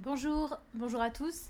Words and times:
Bonjour, 0.00 0.56
bonjour 0.74 1.02
à 1.02 1.10
tous 1.10 1.48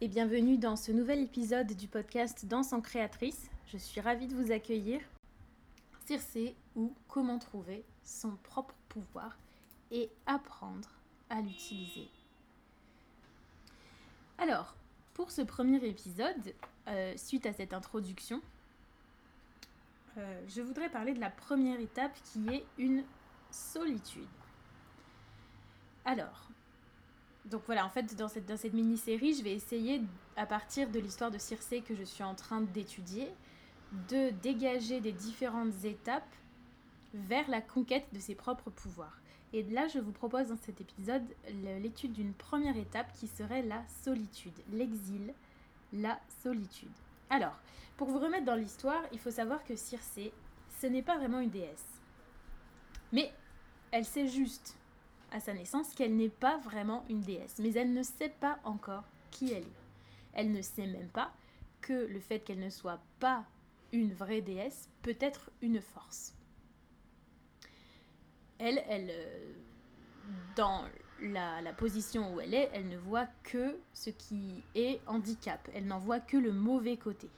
et 0.00 0.08
bienvenue 0.08 0.56
dans 0.56 0.76
ce 0.76 0.90
nouvel 0.92 1.20
épisode 1.20 1.66
du 1.66 1.88
podcast 1.88 2.46
Danse 2.46 2.72
en 2.72 2.80
créatrice. 2.80 3.50
Je 3.66 3.76
suis 3.76 4.00
ravie 4.00 4.26
de 4.26 4.34
vous 4.34 4.50
accueillir. 4.50 5.02
Circé 6.06 6.54
ou 6.74 6.94
comment 7.06 7.38
trouver 7.38 7.84
son 8.02 8.30
propre 8.44 8.74
pouvoir 8.88 9.36
et 9.90 10.08
apprendre 10.24 10.88
à 11.28 11.42
l'utiliser. 11.42 12.08
Alors, 14.38 14.74
pour 15.12 15.30
ce 15.30 15.42
premier 15.42 15.84
épisode, 15.84 16.54
euh, 16.88 17.12
suite 17.18 17.44
à 17.44 17.52
cette 17.52 17.74
introduction, 17.74 18.40
euh, 20.16 20.42
je 20.48 20.62
voudrais 20.62 20.88
parler 20.88 21.12
de 21.12 21.20
la 21.20 21.30
première 21.30 21.78
étape 21.78 22.18
qui 22.32 22.48
est 22.48 22.64
une 22.78 23.04
solitude. 23.50 24.24
Alors, 26.06 26.51
donc 27.44 27.62
voilà, 27.66 27.84
en 27.84 27.90
fait, 27.90 28.14
dans 28.16 28.28
cette, 28.28 28.46
dans 28.46 28.56
cette 28.56 28.72
mini-série, 28.72 29.34
je 29.34 29.42
vais 29.42 29.52
essayer, 29.52 30.00
à 30.36 30.46
partir 30.46 30.88
de 30.90 30.98
l'histoire 30.98 31.30
de 31.30 31.38
Circé 31.38 31.80
que 31.80 31.94
je 31.94 32.04
suis 32.04 32.22
en 32.22 32.34
train 32.34 32.60
d'étudier, 32.60 33.28
de 34.08 34.30
dégager 34.42 35.00
des 35.00 35.12
différentes 35.12 35.84
étapes 35.84 36.34
vers 37.14 37.48
la 37.50 37.60
conquête 37.60 38.06
de 38.12 38.20
ses 38.20 38.34
propres 38.34 38.70
pouvoirs. 38.70 39.18
Et 39.52 39.62
là, 39.64 39.86
je 39.88 39.98
vous 39.98 40.12
propose 40.12 40.48
dans 40.48 40.56
cet 40.56 40.80
épisode 40.80 41.24
l'étude 41.82 42.12
d'une 42.12 42.32
première 42.32 42.76
étape 42.76 43.12
qui 43.12 43.26
serait 43.26 43.62
la 43.62 43.82
solitude, 44.02 44.54
l'exil, 44.72 45.34
la 45.92 46.18
solitude. 46.42 46.88
Alors, 47.28 47.58
pour 47.98 48.08
vous 48.08 48.18
remettre 48.18 48.46
dans 48.46 48.54
l'histoire, 48.54 49.02
il 49.12 49.18
faut 49.18 49.30
savoir 49.30 49.62
que 49.64 49.76
Circé, 49.76 50.32
ce 50.80 50.86
n'est 50.86 51.02
pas 51.02 51.18
vraiment 51.18 51.40
une 51.40 51.50
déesse. 51.50 52.00
Mais 53.12 53.30
elle 53.90 54.06
sait 54.06 54.26
juste 54.26 54.74
à 55.32 55.40
sa 55.40 55.54
naissance 55.54 55.94
qu'elle 55.94 56.16
n'est 56.16 56.28
pas 56.28 56.58
vraiment 56.58 57.04
une 57.08 57.20
déesse, 57.20 57.58
mais 57.58 57.72
elle 57.72 57.92
ne 57.92 58.02
sait 58.02 58.32
pas 58.40 58.58
encore 58.64 59.04
qui 59.30 59.52
elle 59.52 59.64
est. 59.64 59.82
Elle 60.34 60.52
ne 60.52 60.62
sait 60.62 60.86
même 60.86 61.08
pas 61.08 61.32
que 61.80 62.06
le 62.06 62.20
fait 62.20 62.40
qu'elle 62.40 62.60
ne 62.60 62.70
soit 62.70 63.00
pas 63.18 63.44
une 63.92 64.12
vraie 64.12 64.40
déesse 64.40 64.88
peut 65.02 65.16
être 65.20 65.50
une 65.60 65.80
force. 65.80 66.34
Elle, 68.58 68.82
elle, 68.88 69.10
euh, 69.10 69.52
dans 70.56 70.84
la, 71.20 71.72
position 71.72 72.34
où 72.34 72.40
elle 72.40 72.54
est, 72.54 72.70
elle 72.72 72.88
ne 72.88 72.96
voit 72.96 73.26
que 73.42 73.76
ce 73.92 74.10
qui 74.10 74.62
est 74.74 75.00
handicap. 75.06 75.68
Elle 75.74 75.86
n'en 75.86 75.98
voit 75.98 76.20
que 76.20 76.36
le 76.36 76.52
mauvais 76.52 76.96
côté. 76.96 77.28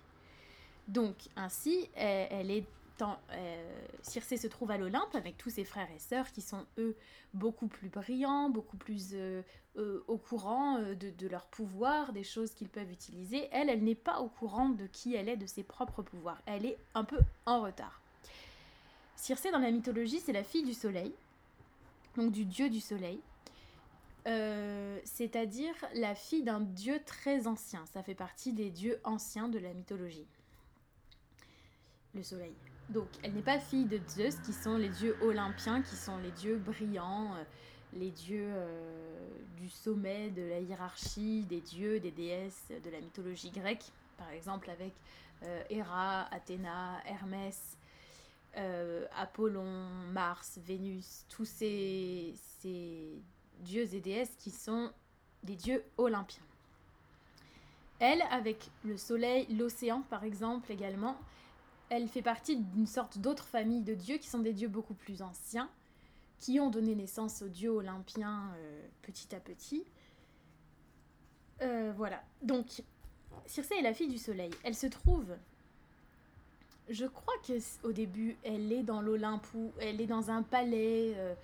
Donc, 0.88 1.14
ainsi, 1.36 1.88
elle 1.94 2.50
est 2.50 2.66
euh, 3.02 3.86
Circé 4.02 4.36
se 4.36 4.46
trouve 4.46 4.70
à 4.70 4.78
l'Olympe 4.78 5.14
avec 5.14 5.36
tous 5.36 5.50
ses 5.50 5.64
frères 5.64 5.90
et 5.94 5.98
sœurs 5.98 6.30
qui 6.32 6.40
sont 6.40 6.64
eux 6.78 6.96
beaucoup 7.32 7.66
plus 7.66 7.88
brillants, 7.88 8.50
beaucoup 8.50 8.76
plus 8.76 9.10
euh, 9.14 9.42
euh, 9.76 10.04
au 10.06 10.16
courant 10.16 10.78
de, 10.78 11.10
de, 11.10 11.28
leur 11.28 11.46
pouvoir, 11.46 12.12
des 12.12 12.22
choses 12.22 12.54
qu'ils 12.54 12.68
peuvent 12.68 12.90
utiliser. 12.90 13.48
Elle, 13.50 13.68
elle 13.68 13.82
n'est 13.82 13.94
pas 13.94 14.20
au 14.20 14.28
courant 14.28 14.68
de 14.68 14.86
qui 14.86 15.14
elle 15.14 15.28
est, 15.28 15.36
de 15.36 15.46
ses 15.46 15.64
propres 15.64 16.02
pouvoirs. 16.02 16.40
Elle 16.46 16.66
est 16.66 16.78
un 16.94 17.04
peu 17.04 17.18
en 17.46 17.62
retard. 17.62 18.00
Circé 19.16 19.50
dans 19.50 19.58
la 19.58 19.70
mythologie, 19.70 20.20
c'est 20.20 20.32
la 20.32 20.44
fille 20.44 20.64
du 20.64 20.74
soleil, 20.74 21.12
donc 22.16 22.30
du 22.30 22.44
dieu 22.44 22.68
du 22.70 22.80
soleil. 22.80 23.20
c'est-à-dire 25.04 25.74
la 25.94 26.14
fille 26.14 26.42
d'un 26.42 26.60
dieu 26.60 27.00
très 27.04 27.46
ancien. 27.46 27.84
Ça 27.86 28.02
fait 28.02 28.14
partie 28.14 28.52
des 28.52 28.70
dieux 28.70 29.00
anciens 29.04 29.48
de 29.48 29.58
la 29.58 29.72
mythologie. 29.72 30.26
Le 32.14 32.22
soleil. 32.22 32.54
Donc, 32.90 33.08
elle 33.22 33.32
n'est 33.32 33.42
pas 33.42 33.58
fille 33.58 33.86
de 33.86 33.98
Zeus, 34.08 34.36
qui 34.44 34.52
sont 34.52 34.76
les 34.76 34.90
dieux 34.90 35.16
olympiens, 35.22 35.82
qui 35.82 35.96
sont 35.96 36.18
les 36.18 36.30
dieux 36.32 36.58
brillants, 36.58 37.34
euh, 37.34 37.44
les 37.94 38.10
dieux 38.10 38.50
euh, 38.52 39.28
du 39.56 39.70
sommet 39.70 40.30
de 40.30 40.42
la 40.42 40.60
hiérarchie, 40.60 41.44
des 41.44 41.60
dieux, 41.60 41.98
des 41.98 42.10
déesses 42.10 42.68
de 42.84 42.90
la 42.90 43.00
mythologie 43.00 43.50
grecque, 43.50 43.84
par 44.18 44.28
exemple 44.30 44.68
avec 44.68 44.92
euh, 45.44 45.62
Héra, 45.70 46.26
Athéna, 46.32 47.00
Hermès, 47.06 47.76
Apollon, 49.16 49.88
Mars, 50.12 50.60
Vénus, 50.64 51.24
tous 51.28 51.44
ces, 51.44 52.34
ces 52.60 53.20
dieux 53.60 53.92
et 53.92 54.00
déesses 54.00 54.36
qui 54.38 54.52
sont 54.52 54.92
des 55.42 55.56
dieux 55.56 55.82
olympiens. 55.96 56.44
Elle, 57.98 58.22
avec 58.30 58.70
le 58.84 58.96
soleil, 58.96 59.52
l'océan 59.52 60.02
par 60.02 60.22
exemple 60.22 60.70
également, 60.70 61.16
elle 61.94 62.08
fait 62.08 62.22
partie 62.22 62.56
d'une 62.56 62.86
sorte 62.86 63.18
d'autre 63.18 63.46
famille 63.46 63.82
de 63.82 63.94
dieux 63.94 64.18
qui 64.18 64.28
sont 64.28 64.40
des 64.40 64.52
dieux 64.52 64.68
beaucoup 64.68 64.94
plus 64.94 65.22
anciens, 65.22 65.70
qui 66.38 66.58
ont 66.58 66.70
donné 66.70 66.94
naissance 66.94 67.42
aux 67.42 67.48
dieux 67.48 67.70
olympiens 67.70 68.50
euh, 68.56 68.86
petit 69.02 69.34
à 69.34 69.40
petit. 69.40 69.84
Euh, 71.62 71.92
voilà. 71.96 72.22
Donc, 72.42 72.82
Circé 73.46 73.76
est 73.76 73.82
la 73.82 73.94
fille 73.94 74.08
du 74.08 74.18
soleil. 74.18 74.50
Elle 74.64 74.74
se 74.74 74.86
trouve. 74.86 75.36
Je 76.88 77.06
crois 77.06 77.34
que 77.46 77.54
au 77.86 77.92
début, 77.92 78.36
elle 78.42 78.72
est 78.72 78.82
dans 78.82 79.00
l'Olympe 79.00 79.46
ou 79.54 79.72
elle 79.80 80.00
est 80.00 80.06
dans 80.06 80.30
un 80.30 80.42
palais 80.42 81.14
euh, 81.16 81.34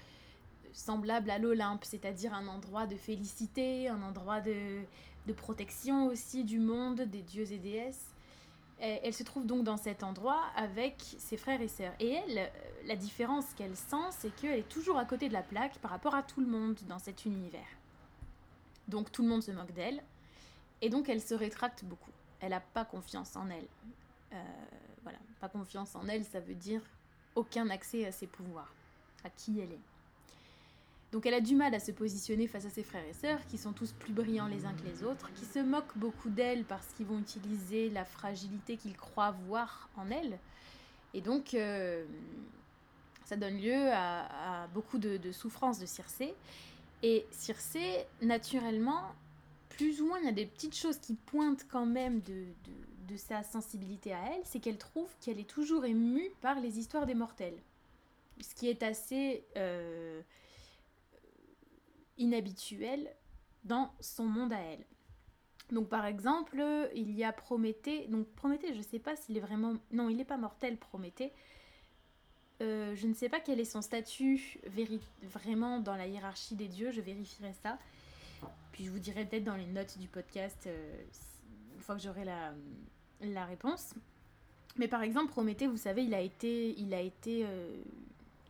semblable 0.73 1.31
à 1.31 1.39
l'Olympe, 1.39 1.85
c'est-à-dire 1.85 2.35
un 2.35 2.47
endroit 2.49 2.87
de 2.87 2.97
félicité, 2.97 3.89
un 3.89 4.03
endroit 4.03 4.41
de, 4.41 4.83
de 5.27 5.33
protection 5.33 6.07
aussi 6.07 6.45
du 6.45 6.59
monde, 6.59 7.03
des 7.03 7.23
dieux 7.23 7.51
et 7.53 7.59
déesses. 7.59 8.11
Elle 8.81 9.13
se 9.13 9.23
trouve 9.23 9.47
donc 9.47 9.65
dans 9.65 9.77
cet 9.77 10.03
endroit 10.03 10.43
avec 10.57 10.95
ses 11.19 11.37
frères 11.37 11.61
et 11.61 11.69
sœurs. 11.69 11.93
Et 12.01 12.13
elle, 12.13 12.39
euh, 12.39 12.49
la 12.87 12.97
différence 12.97 13.53
qu'elle 13.53 13.77
sent, 13.77 14.09
c'est 14.11 14.35
qu'elle 14.37 14.61
est 14.61 14.69
toujours 14.69 14.97
à 14.97 15.05
côté 15.05 15.29
de 15.29 15.35
la 15.35 15.43
plaque 15.43 15.79
par 15.79 15.91
rapport 15.91 16.15
à 16.15 16.23
tout 16.23 16.41
le 16.41 16.47
monde 16.47 16.79
dans 16.89 16.99
cet 16.99 17.27
univers. 17.27 17.67
Donc 18.89 19.13
tout 19.13 19.23
le 19.23 19.29
monde 19.29 19.43
se 19.43 19.51
moque 19.51 19.73
d'elle. 19.73 20.03
Et 20.81 20.89
donc 20.89 21.11
elle 21.11 21.21
se 21.21 21.35
rétracte 21.35 21.85
beaucoup. 21.85 22.11
Elle 22.41 22.51
n'a 22.51 22.61
pas 22.61 22.87
confiance 22.87 23.37
en 23.37 23.51
elle. 23.51 23.67
Euh, 24.33 24.43
voilà, 25.03 25.19
pas 25.41 25.49
confiance 25.49 25.95
en 25.95 26.09
elle, 26.09 26.25
ça 26.25 26.41
veut 26.41 26.55
dire 26.55 26.81
aucun 27.35 27.69
accès 27.69 28.07
à 28.07 28.13
ses 28.13 28.27
pouvoirs, 28.27 28.73
à 29.25 29.31
qui 29.31 29.61
elle 29.61 29.73
est. 29.73 29.81
Donc 31.13 31.27
elle 31.27 31.35
a 31.35 31.41
du 31.41 31.57
mal 31.57 31.75
à 31.75 31.81
se 31.81 31.91
positionner 31.91 32.47
face 32.47 32.67
à 32.67 32.71
ses 32.71 32.85
frères 32.85 33.05
et 33.09 33.13
sœurs, 33.13 33.45
qui 33.47 33.59
sont 33.59 33.73
tous 33.73 33.93
plus 33.93 34.13
brillants 34.13 34.47
les 34.47 34.65
uns 34.65 34.73
que 34.75 34.85
les 34.85 35.03
autres, 35.03 35.33
qui 35.35 35.45
se 35.45 35.59
moquent 35.59 35.97
beaucoup 35.97 36.31
d'elle 36.31 36.65
parce 36.65 36.87
qu'ils 36.95 37.07
vont 37.07 37.19
utiliser 37.19 37.91
la 37.91 38.05
fragilité 38.05 38.77
qu'ils 38.77 38.97
croient 38.97 39.35
voir 39.49 39.89
en 39.97 40.09
elle. 40.11 40.39
Et 41.13 41.21
donc 41.21 41.55
euh, 41.55 42.05
ça 43.25 43.37
donne 43.37 43.59
lieu 43.59 43.91
à, 43.93 44.69
beaucoup 44.73 44.99
de, 44.99 45.17
de 45.17 45.33
souffrances 45.33 45.81
de 45.81 45.87
Circé. 45.87 46.35
Et 47.03 47.27
Circé, 47.33 48.05
naturellement, 48.23 49.03
plus 49.81 50.03
ou 50.03 50.07
moins, 50.07 50.19
il 50.19 50.27
y 50.27 50.29
a 50.29 50.33
des 50.33 50.45
petites 50.45 50.77
choses 50.77 50.99
qui 50.99 51.15
pointent 51.15 51.67
quand 51.71 51.87
même 51.87 52.21
de, 52.21 52.45
sa 53.17 53.43
sensibilité 53.43 54.13
à 54.13 54.21
elle, 54.27 54.43
c'est 54.45 54.61
qu'elle 54.61 54.79
trouve 54.79 55.09
qu'elle 55.21 55.41
est 55.41 55.49
toujours 55.49 55.85
émue 55.85 56.31
par 56.41 56.61
les 56.61 56.79
histoires 56.79 57.07
des 57.07 57.15
mortels. 57.15 57.57
Ce 58.41 58.55
qui 58.55 58.69
est 58.69 58.83
assez... 58.85 59.43
Euh, 59.57 60.21
inhabituel 62.21 63.11
dans 63.65 63.91
son 64.01 64.25
monde 64.25 64.53
à 64.53 64.61
elle. 64.61 64.85
Donc 65.73 65.89
par 65.89 66.07
exemple, 66.07 66.63
il 66.95 67.13
y 67.13 67.25
a 67.25 67.33
Prométhée. 67.33 68.07
Donc 68.09 68.27
Prométhée, 68.35 68.73
je 68.73 68.79
ne 68.79 68.83
sais 68.83 68.99
pas 68.99 69.17
s'il 69.17 69.37
est 69.37 69.41
vraiment... 69.41 69.75
Non, 69.93 70.09
il 70.09 70.17
n'est 70.17 70.25
pas 70.25 70.37
mortel, 70.37 70.77
Prométhée. 70.77 71.33
Euh, 72.63 72.95
je 72.95 73.07
ne 73.07 73.15
sais 73.15 73.29
pas 73.29 73.41
quel 73.41 73.59
est 73.59 73.65
son 73.65 73.81
statut 73.81 74.61
vraiment 75.23 75.81
dans 75.81 75.97
la 75.97 76.07
hiérarchie 76.07 76.57
des 76.57 76.69
dieux, 76.69 76.91
je 76.91 77.01
vérifierai 77.01 77.55
ça. 77.63 77.79
Puis 78.73 78.85
je 78.85 78.91
vous 78.91 78.99
dirai 78.99 79.25
peut-être 79.25 79.45
dans 79.45 79.57
les 79.57 79.67
notes 79.67 79.99
du 79.99 80.09
podcast, 80.09 80.65
euh, 80.67 81.03
une 81.75 81.81
fois 81.81 81.95
que 81.97 82.03
j'aurai 82.03 82.25
la, 82.25 83.45
réponse. 83.47 83.95
Mais 84.77 84.89
par 84.89 85.03
exemple, 85.03 85.31
Prométhée, 85.31 85.67
vous 85.67 85.77
savez, 85.77 86.05
il 86.05 86.15
a 86.15 86.21
été, 86.21 86.79
il 86.79 86.93
a 86.93 87.01
été 87.01 87.45
euh, 87.47 87.83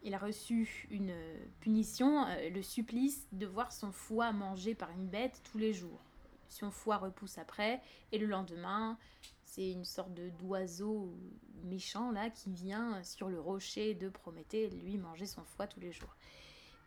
il 0.02 0.14
a 0.14 0.19
reçu 0.19 0.87
une 0.91 1.14
punition, 1.61 2.26
euh, 2.26 2.50
le 2.50 2.62
supplice 2.62 3.26
de 3.32 3.47
voir 3.47 3.73
son 3.73 3.93
foie 3.93 4.32
mangé 4.32 4.75
par 4.75 4.91
une 4.91 5.06
bête 5.06 5.41
tous 5.50 5.58
les 5.58 5.73
jours. 5.73 6.00
Son 6.49 6.70
foie 6.70 6.97
repousse 6.97 7.38
après, 7.38 7.81
et 8.12 8.19
le 8.19 8.26
lendemain, 8.26 8.99
c'est 9.44 9.70
une 9.70 9.85
sorte 9.85 10.12
d'oiseau 10.14 11.14
méchant 11.64 12.11
là 12.11 12.31
qui 12.31 12.50
vient 12.50 13.02
sur 13.02 13.29
le 13.29 13.38
rocher 13.38 13.94
de 13.94 14.08
Prométhée, 14.08 14.70
lui 14.70 14.97
manger 14.97 15.26
son 15.26 15.44
foie 15.44 15.67
tous 15.67 15.81
les 15.81 15.93
jours. 15.93 16.17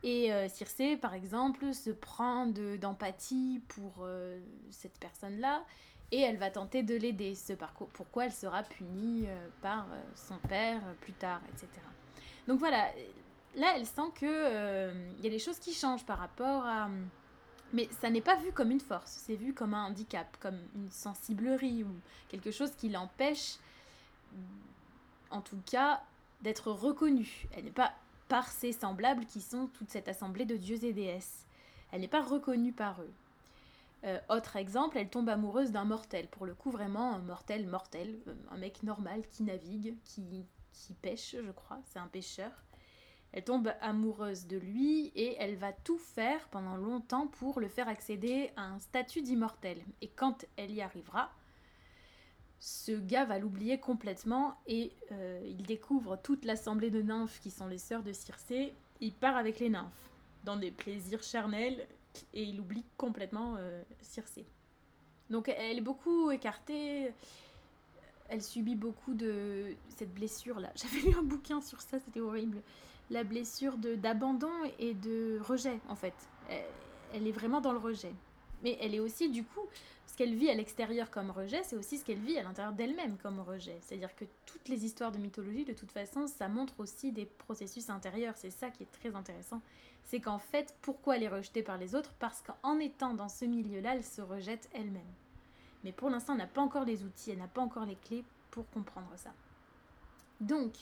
Et 0.02 0.34
euh, 0.34 0.50
Circé, 0.50 0.98
par 0.98 1.14
exemple, 1.14 1.74
se 1.74 1.92
prend 1.92 2.48
d'empathie 2.48 3.62
pour 3.70 4.00
euh, 4.02 4.42
cette 4.70 5.00
personne-là 5.00 5.64
et 6.12 6.20
elle 6.20 6.38
va 6.38 6.50
tenter 6.50 6.84
de 6.84 6.96
l'aider. 6.96 7.36
Ce 7.36 7.54
pourquoi 7.94 8.26
elle 8.26 8.34
sera 8.34 8.64
punie 8.64 9.26
par 9.62 9.88
son 10.16 10.38
père 10.48 10.82
plus 11.00 11.14
tard, 11.14 11.42
etc. 11.54 11.82
Donc 12.48 12.60
voilà, 12.60 12.90
là 13.56 13.74
elle 13.76 13.86
sent 13.86 14.12
que 14.16 14.26
euh, 14.26 15.12
il 15.18 15.24
y 15.24 15.28
a 15.28 15.30
des 15.30 15.40
choses 15.40 15.60
qui 15.60 15.74
changent 15.74 16.06
par 16.06 16.20
rapport 16.20 16.66
à 16.66 16.90
mais 17.74 17.90
ça 18.02 18.12
n'est 18.12 18.22
pas 18.22 18.36
vu 18.36 18.52
comme 18.52 18.70
une 18.70 18.80
force, 18.80 19.20
c'est 19.26 19.36
vu 19.36 19.52
comme 19.54 19.74
un 19.74 19.86
handicap, 19.86 20.38
comme 20.40 20.60
une 20.76 20.92
sensiblerie 20.92 21.84
ou 21.84 21.96
quelque 22.30 22.52
chose 22.52 22.72
qui 22.78 22.90
l'empêche 22.90 23.58
en 25.32 25.42
tout 25.42 25.60
cas 25.66 26.04
d'être 26.42 26.72
reconnue. 26.72 27.48
Elle 27.56 27.66
n'est 27.66 27.72
pas 27.72 27.94
par 28.28 28.48
ses 28.48 28.72
semblables 28.72 29.26
qui 29.26 29.42
sont 29.42 29.68
toute 29.68 29.90
cette 29.90 30.08
assemblée 30.08 30.46
de 30.46 30.56
dieux 30.56 30.84
et 30.84 30.94
déesses. 30.94 31.46
Elle 31.92 32.02
n'est 32.02 32.08
pas 32.08 32.22
reconnue 32.22 32.74
par 32.74 33.02
eux. 33.02 33.14
Euh, 34.06 34.20
autre 34.30 34.56
exemple, 34.58 34.98
elle 34.98 35.10
tombe 35.10 35.30
amoureuse 35.30 35.72
d'un 35.72 35.86
mortel, 35.86 36.28
pour 36.28 36.46
le 36.46 36.54
coup 36.54 36.72
vraiment 36.72 37.14
un 37.14 37.20
mortel 37.20 37.68
mortel, 37.68 38.20
euh, 38.28 38.34
un 38.52 38.58
mec 38.58 38.84
normal 38.84 39.22
qui 39.32 39.44
navigue, 39.44 39.96
qui, 40.04 40.46
qui 40.74 40.94
pêche, 40.94 41.36
je 41.44 41.52
crois, 41.52 41.80
c'est 41.86 42.00
un 42.00 42.08
pêcheur. 42.08 42.52
Elle 43.32 43.44
tombe 43.44 43.74
amoureuse 43.82 44.46
de 44.46 44.58
lui 44.58 45.08
et 45.16 45.36
elle 45.40 45.56
va 45.56 45.74
tout 45.74 45.98
faire 45.98 46.48
pendant 46.50 46.76
longtemps 46.76 47.28
pour 47.28 47.60
le 47.60 47.68
faire 47.68 47.88
accéder 47.88 48.52
à 48.56 48.66
un 48.66 48.80
statut 48.80 49.22
d'immortel. 49.22 49.82
Et 50.02 50.08
quand 50.08 50.46
elle 50.56 50.72
y 50.72 50.82
arrivera, 50.82 51.32
ce 52.60 52.92
gars 52.92 53.26
va 53.26 53.40
l'oublier 53.40 53.80
complètement 53.80 54.56
et 54.68 54.92
euh, 55.12 55.42
il 55.46 55.64
découvre 55.64 56.16
toute 56.16 56.46
l'assemblée 56.46 56.92
de 56.92 57.02
nymphes 57.02 57.40
qui 57.42 57.50
sont 57.50 57.68
les 57.68 57.80
sœurs 57.80 58.04
de 58.04 58.14
Circé. 58.14 58.74
Il 59.02 59.14
part 59.14 59.36
avec 59.36 59.60
les 59.60 59.70
nymphes 59.70 60.10
dans 60.44 60.56
des 60.56 60.72
plaisirs 60.72 61.24
charnels 61.24 61.88
et 62.34 62.44
il 62.44 62.60
oublie 62.60 62.86
complètement 62.98 63.56
euh, 63.58 63.82
Circé. 64.02 64.46
Donc 65.32 65.50
elle 65.50 65.80
est 65.80 65.82
beaucoup 65.82 66.30
écartée, 66.30 67.12
elle 68.30 68.42
subit 68.42 68.76
beaucoup 68.76 69.14
de 69.14 69.76
cette 69.90 70.14
blessure 70.14 70.60
là. 70.60 70.72
J'avais 70.76 71.08
lu 71.08 71.16
un 71.18 71.24
bouquin 71.24 71.62
sur 71.62 71.82
ça, 71.82 72.00
c'était 72.00 72.22
horrible 72.22 72.62
la 73.10 73.24
blessure 73.24 73.78
d'abandon 73.78 74.52
et 74.80 74.94
de 74.94 75.40
rejet, 75.42 75.80
en 75.88 75.96
fait. 75.96 76.14
Elle, 77.14 77.28
est 77.28 77.32
vraiment 77.32 77.62
dans 77.62 77.72
le 77.72 77.78
rejet. 77.78 78.14
Mais 78.64 78.78
elle 78.82 78.96
est 78.96 79.00
aussi, 79.00 79.30
du 79.30 79.44
coup, 79.44 79.66
ce 80.08 80.16
qu'elle 80.16 80.36
vit 80.36 80.50
à 80.50 80.54
l'extérieur 80.54 81.12
comme 81.12 81.32
rejet, 81.32 81.62
c'est 81.64 81.76
aussi 81.76 81.98
ce 81.98 82.06
qu'elle 82.06 82.20
vit 82.20 82.38
à 82.38 82.44
l'intérieur 82.44 82.74
d'elle-même 82.74 83.18
comme 83.18 83.40
rejet. 83.40 83.78
C'est-à-dire 83.82 84.16
que 84.16 84.26
toutes 84.46 84.68
les 84.68 84.86
histoires 84.86 85.12
de 85.12 85.18
mythologie, 85.18 85.66
de 85.66 85.74
toute 85.74 85.92
façon, 85.92 86.28
ça 86.28 86.48
montre 86.48 86.80
aussi 86.80 87.12
des 87.12 87.26
processus 87.26 87.90
intérieurs. 87.90 88.36
C'est 88.36 88.50
ça 88.50 88.70
qui 88.70 88.84
est 88.84 88.92
très 88.92 89.16
intéressant. 89.16 89.62
C'est 90.06 90.20
qu'en 90.20 90.40
fait, 90.40 90.76
pourquoi 90.82 91.18
elle 91.18 91.24
est 91.24 91.30
rejetée 91.30 91.64
par 91.64 91.78
les 91.78 91.96
autres? 91.96 92.14
Parce 92.20 92.42
qu'en 92.42 92.80
étant 92.80 93.14
dans 93.14 93.30
ce 93.30 93.46
milieu-là, 93.46 93.96
elle 93.96 94.04
se 94.04 94.22
rejette 94.22 94.70
elle-même. 94.74 95.02
Mais 95.84 95.92
pour 95.92 96.10
l'instant, 96.10 96.34
elle 96.34 96.40
n'a 96.40 96.48
pas 96.48 96.62
encore 96.62 96.86
les 96.86 97.04
outils, 97.04 97.32
elle 97.32 97.40
n'a 97.40 97.48
pas 97.48 97.62
encore 97.62 97.86
les 97.86 97.96
clés 97.96 98.24
pour 98.52 98.70
comprendre 98.70 99.12
ça. 99.16 99.34
Donc, 100.40 100.74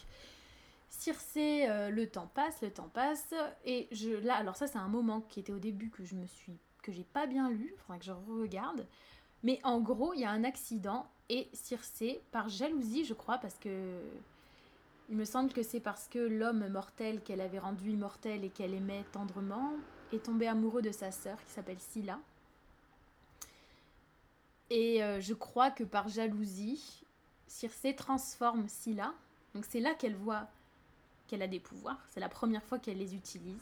Circé, 0.90 1.68
euh, 1.70 1.90
le 1.90 2.08
temps 2.08 2.30
passe, 2.34 2.62
le 2.62 2.70
temps 2.70 2.90
passe, 2.94 3.34
et 3.66 3.88
je 3.92 4.10
là, 4.10 4.36
alors 4.36 4.58
ça 4.58 4.68
c'est 4.68 4.78
un 4.78 4.90
moment 4.90 5.22
qui 5.22 5.40
était 5.40 5.54
au 5.54 5.58
début 5.58 5.90
que 5.90 6.04
je 6.04 6.16
me 6.16 6.26
suis, 6.26 6.60
que 6.84 6.92
j'ai 6.92 7.06
pas 7.06 7.28
bien 7.28 7.50
lu, 7.50 7.74
faudrait 7.78 8.00
que 8.00 8.06
je 8.06 8.12
regarde, 8.12 8.86
mais 9.42 9.60
en 9.64 9.80
gros 9.80 10.14
il 10.14 10.20
y 10.20 10.26
a 10.26 10.32
un 10.32 10.44
accident 10.44 11.08
et 11.30 11.48
Circé, 11.54 12.22
par 12.32 12.50
jalousie 12.50 13.06
je 13.06 13.14
crois, 13.14 13.38
parce 13.38 13.58
que 13.58 14.02
il 15.10 15.16
me 15.18 15.26
semble 15.26 15.52
que 15.52 15.64
c'est 15.64 15.80
parce 15.80 16.08
que 16.08 16.20
l'homme 16.20 16.68
mortel 16.68 17.22
qu'elle 17.22 17.42
avait 17.42 17.60
rendu 17.60 17.92
immortel 17.92 18.44
et 18.44 18.50
qu'elle 18.50 18.74
aimait 18.74 19.06
tendrement 19.12 19.74
est 20.14 20.24
tombé 20.24 20.48
amoureux 20.48 20.82
de 20.82 20.92
sa 20.92 21.12
sœur 21.12 21.42
qui 21.44 21.52
s'appelle 21.52 21.80
Scylla. 21.80 22.20
Et 24.74 25.04
euh, 25.04 25.20
je 25.20 25.34
crois 25.34 25.70
que 25.70 25.84
par 25.84 26.08
jalousie, 26.08 27.04
Circé 27.46 27.94
transforme 27.94 28.70
Scylla. 28.70 29.14
Donc 29.54 29.66
c'est 29.68 29.82
là 29.82 29.94
qu'elle 29.94 30.16
voit 30.16 30.48
qu'elle 31.28 31.42
a 31.42 31.48
des 31.48 31.60
pouvoirs. 31.60 32.00
C'est 32.08 32.22
la 32.22 32.30
première 32.30 32.64
fois 32.64 32.80
qu'elle 32.80 32.98
les 32.98 33.14
utilise. 33.14 33.60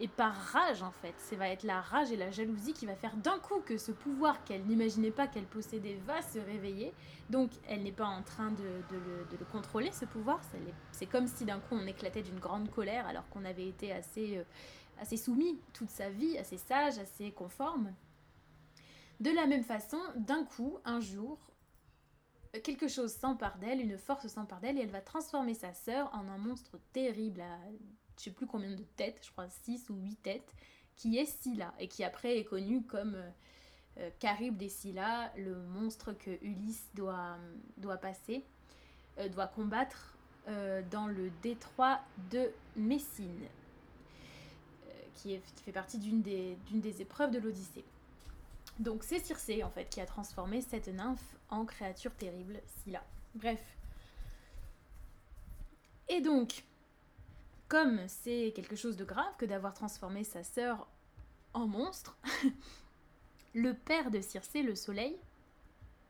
Et 0.00 0.08
par 0.08 0.34
rage, 0.34 0.82
en 0.82 0.90
fait, 0.90 1.14
ça 1.18 1.36
va 1.36 1.50
être 1.50 1.64
la 1.64 1.82
rage 1.82 2.10
et 2.10 2.16
la 2.16 2.30
jalousie 2.30 2.72
qui 2.72 2.86
va 2.86 2.96
faire 2.96 3.14
d'un 3.16 3.38
coup 3.38 3.60
que 3.60 3.76
ce 3.76 3.92
pouvoir 3.92 4.42
qu'elle 4.44 4.64
n'imaginait 4.64 5.10
pas 5.10 5.26
qu'elle 5.26 5.44
possédait 5.44 6.00
va 6.06 6.22
se 6.22 6.38
réveiller. 6.38 6.94
Donc, 7.28 7.50
elle 7.68 7.82
n'est 7.82 7.92
pas 7.92 8.06
en 8.06 8.22
train 8.22 8.52
de, 8.52 8.64
le, 8.90 9.44
contrôler, 9.52 9.92
ce 9.92 10.06
pouvoir. 10.06 10.40
C'est 10.92 11.06
comme 11.06 11.26
si 11.26 11.44
d'un 11.44 11.60
coup 11.60 11.74
on 11.74 11.86
éclatait 11.86 12.22
d'une 12.22 12.40
grande 12.40 12.70
colère 12.70 13.06
alors 13.06 13.28
qu'on 13.28 13.44
avait 13.44 13.68
été 13.68 13.92
assez, 13.92 14.38
euh, 14.38 14.44
assez 14.98 15.18
soumis 15.18 15.60
toute 15.74 15.90
sa 15.90 16.08
vie, 16.08 16.38
assez 16.38 16.56
sage, 16.56 16.98
assez 16.98 17.30
conforme. 17.32 17.92
De 19.20 19.30
la 19.30 19.46
même 19.46 19.64
façon, 19.64 19.98
d'un 20.16 20.44
coup, 20.44 20.78
un 20.84 21.00
jour, 21.00 21.38
quelque 22.62 22.88
chose 22.88 23.12
s'empare 23.12 23.58
d'elle, 23.58 23.80
une 23.80 23.98
force 23.98 24.26
s'empare 24.26 24.60
d'elle, 24.60 24.78
et 24.78 24.82
elle 24.82 24.90
va 24.90 25.00
transformer 25.00 25.54
sa 25.54 25.72
sœur 25.72 26.10
en 26.14 26.28
un 26.28 26.38
monstre 26.38 26.78
terrible 26.92 27.40
à 27.40 27.58
je 28.18 28.24
sais 28.24 28.30
plus 28.30 28.46
combien 28.46 28.70
de 28.70 28.84
têtes, 28.96 29.20
je 29.22 29.30
crois 29.30 29.48
6 29.48 29.90
ou 29.90 29.96
8 29.96 30.16
têtes, 30.22 30.54
qui 30.96 31.18
est 31.18 31.24
Scylla, 31.24 31.74
et 31.78 31.88
qui 31.88 32.04
après 32.04 32.38
est 32.38 32.44
connu 32.44 32.82
comme 32.82 33.14
euh, 33.16 33.30
euh 33.98 34.10
Charybde 34.20 34.68
Scylla, 34.68 35.32
le 35.36 35.56
monstre 35.56 36.12
que 36.12 36.30
Ulysse 36.42 36.88
doit, 36.94 37.38
passer, 38.00 38.44
euh, 39.18 39.28
doit 39.28 39.48
combattre 39.48 40.16
euh, 40.48 40.82
dans 40.90 41.06
le 41.06 41.30
détroit 41.42 42.00
de 42.30 42.50
Messine, 42.76 43.48
qui, 45.14 45.38
fait 45.64 45.72
partie 45.72 45.98
d'une 45.98 46.22
des 46.22 47.00
épreuves 47.00 47.30
de 47.30 47.38
l'Odyssée. 47.38 47.84
Donc 48.78 49.04
c'est 49.04 49.20
Circé 49.20 49.62
en 49.62 49.70
fait 49.70 49.88
qui 49.88 50.00
a 50.00 50.06
transformé 50.06 50.60
cette 50.60 50.88
nymphe 50.88 51.36
en 51.48 51.64
créature 51.64 52.14
terrible, 52.14 52.60
Scylla. 52.66 53.04
Bref. 53.34 53.60
Et 56.08 56.20
donc, 56.20 56.64
comme 57.68 58.00
c'est 58.08 58.52
quelque 58.54 58.76
chose 58.76 58.96
de 58.96 59.04
grave 59.04 59.32
que 59.38 59.46
d'avoir 59.46 59.74
transformé 59.74 60.24
sa 60.24 60.42
sœur 60.42 60.86
en 61.54 61.66
monstre, 61.66 62.18
le 63.54 63.74
père 63.74 64.10
de 64.10 64.20
Circé, 64.20 64.62
le 64.62 64.74
soleil, 64.74 65.16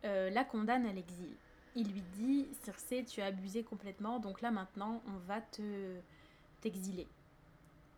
euh, 0.04 0.30
la 0.30 0.44
condamne 0.44 0.86
à 0.86 0.92
l'exil. 0.92 1.30
Il 1.76 1.92
lui 1.92 2.02
dit 2.14 2.46
Circé, 2.62 3.04
tu 3.04 3.20
as 3.20 3.26
abusé 3.26 3.62
complètement, 3.62 4.18
donc 4.18 4.40
là 4.40 4.50
maintenant 4.50 5.02
on 5.06 5.18
va 5.26 5.40
te 5.40 5.98
t'exiler. 6.60 7.06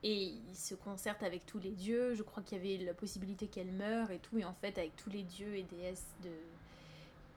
Et 0.02 0.34
il 0.48 0.56
se 0.56 0.74
concerte 0.74 1.22
avec 1.22 1.46
tous 1.46 1.58
les 1.58 1.72
dieux. 1.72 2.14
Je 2.14 2.22
crois 2.22 2.42
qu'il 2.42 2.58
y 2.58 2.60
avait 2.60 2.84
la 2.84 2.94
possibilité 2.94 3.48
qu'elle 3.48 3.72
meure 3.72 4.10
et 4.10 4.18
tout. 4.18 4.38
Et 4.38 4.44
en 4.44 4.54
fait, 4.54 4.78
avec 4.78 4.94
tous 4.96 5.10
les 5.10 5.22
dieux 5.22 5.56
et 5.56 5.62
déesses 5.64 6.14
de... 6.22 6.30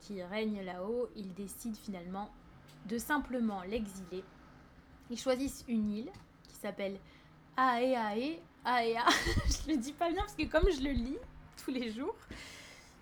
qui 0.01 0.21
règnent 0.21 0.63
là-haut, 0.63 1.09
il 1.15 1.33
décide 1.33 1.75
finalement 1.75 2.31
de 2.85 2.97
simplement 2.97 3.63
l'exiler. 3.63 4.23
Ils 5.09 5.19
choisissent 5.19 5.65
une 5.67 5.89
île 5.89 6.11
qui 6.47 6.55
s'appelle 6.55 6.99
Aeae. 7.57 8.39
Aea. 8.65 9.05
je 9.47 9.71
le 9.71 9.77
dis 9.77 9.93
pas 9.93 10.09
bien 10.09 10.21
parce 10.21 10.35
que 10.35 10.45
comme 10.45 10.69
je 10.69 10.81
le 10.81 10.91
lis 10.91 11.17
tous 11.63 11.71
les 11.71 11.91
jours, 11.91 12.15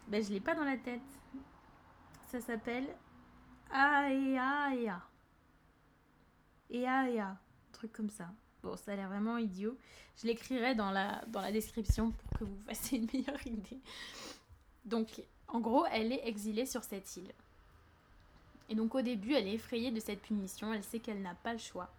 ben 0.08 0.24
je 0.24 0.32
l'ai 0.32 0.40
pas 0.40 0.56
dans 0.56 0.64
la 0.64 0.78
tête. 0.78 1.02
Ça 2.28 2.40
s'appelle 2.40 2.88
Aeaea. 3.72 5.02
Aea. 6.70 7.22
Un 7.22 7.38
truc 7.72 7.92
comme 7.92 8.10
ça. 8.10 8.30
Bon, 8.64 8.76
ça 8.76 8.94
a 8.94 8.96
l'air 8.96 9.08
vraiment 9.08 9.38
idiot. 9.38 9.78
Je 10.22 10.28
l'écrirai 10.28 10.76
dans 10.76 10.92
la, 10.92 11.24
dans 11.28 11.42
la 11.42 11.52
description 11.52 12.12
pour 12.12 12.40
que 12.40 12.44
vous 12.44 12.58
fassiez 12.68 13.00
une 13.00 13.08
meilleure 13.14 13.46
idée. 13.46 13.80
Donc, 14.86 15.22
en 15.48 15.60
gros, 15.60 15.86
elle 15.92 16.12
est 16.12 16.28
exilée 16.28 16.66
sur 16.66 16.84
cette 16.84 17.16
île. 17.18 17.32
Et 18.70 18.76
donc 18.76 18.96
au 18.96 19.02
début, 19.02 19.34
elle 19.34 19.48
est 19.48 19.54
effrayée 19.54 19.92
de 19.92 20.00
cette 20.00 20.22
punition, 20.22 20.74
elle 20.74 20.84
sait 20.84 21.00
qu'elle 21.00 21.22
n'a 21.22 21.36
pas 21.36 21.54
le 21.54 21.60
choix. 21.60 21.90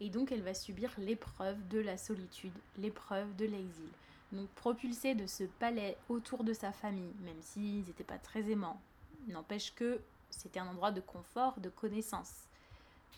Et 0.00 0.08
donc 0.08 0.32
elle 0.32 0.42
va 0.42 0.54
subir 0.54 0.92
l'épreuve 0.98 1.56
de 1.68 1.78
la 1.78 1.96
solitude, 1.96 2.52
l'épreuve 2.78 3.34
de 3.36 3.46
l'exil. 3.46 3.88
Donc 4.32 4.48
propulsée 4.50 5.14
de 5.14 5.26
ce 5.26 5.44
palais 5.44 5.96
autour 6.08 6.44
de 6.44 6.52
sa 6.52 6.72
famille, 6.72 7.12
même 7.24 7.40
s'ils 7.40 7.84
n'étaient 7.84 8.04
pas 8.04 8.18
très 8.18 8.50
aimants. 8.50 8.80
N'empêche 9.28 9.74
que 9.74 10.00
c'était 10.30 10.60
un 10.60 10.68
endroit 10.68 10.92
de 10.92 11.00
confort, 11.00 11.58
de 11.58 11.68
connaissance, 11.68 12.32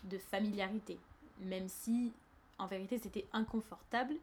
de 0.05 0.17
familiarité. 0.17 0.97
Même 1.39 1.67
si 1.67 2.11
en 2.57 2.67
vérité 2.67 2.97
c'était 2.97 3.27
inconfortable, 3.33 4.15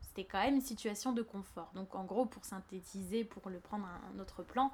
c'était 0.00 0.24
quand 0.24 0.42
même 0.42 0.56
une 0.56 0.60
situation 0.60 1.12
de 1.12 1.22
confort. 1.22 1.70
Donc 1.74 1.94
en 1.94 2.04
gros, 2.04 2.26
pour 2.26 2.44
synthétiser, 2.44 3.24
pour 3.24 3.48
le 3.48 3.60
prendre 3.60 3.86
à 3.86 4.00
un 4.14 4.18
autre 4.18 4.42
plan, 4.42 4.72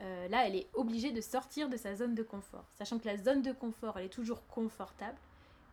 euh, 0.00 0.28
là, 0.28 0.46
elle 0.46 0.56
est 0.56 0.68
obligée 0.74 1.12
de 1.12 1.20
sortir 1.20 1.68
de 1.68 1.76
sa 1.76 1.94
zone 1.94 2.14
de 2.14 2.22
confort. 2.22 2.64
Sachant 2.78 2.98
que 2.98 3.06
la 3.06 3.18
zone 3.18 3.42
de 3.42 3.52
confort, 3.52 3.98
elle 3.98 4.06
est 4.06 4.10
toujours 4.10 4.46
confortable. 4.46 5.18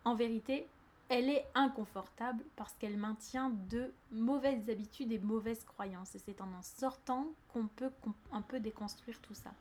En 0.03 0.15
vérité, 0.15 0.67
elle 1.09 1.29
est 1.29 1.45
inconfortable 1.55 2.43
parce 2.57 2.73
qu'elle 2.73 2.97
maintient 2.97 3.51
de 3.69 3.93
mauvaises 4.11 4.69
habitudes 4.69 5.11
et 5.13 5.19
mauvaises 5.19 5.63
croyances. 5.63 6.15
Et 6.15 6.19
c'est 6.19 6.41
en 6.41 6.51
en 6.51 6.61
sortant 6.61 7.27
qu'on 7.47 7.67
peut 7.67 7.91
un 8.33 8.41
peu 8.41 8.59
déconstruire 8.59 9.21
tout 9.21 9.33
ça. 9.33 9.51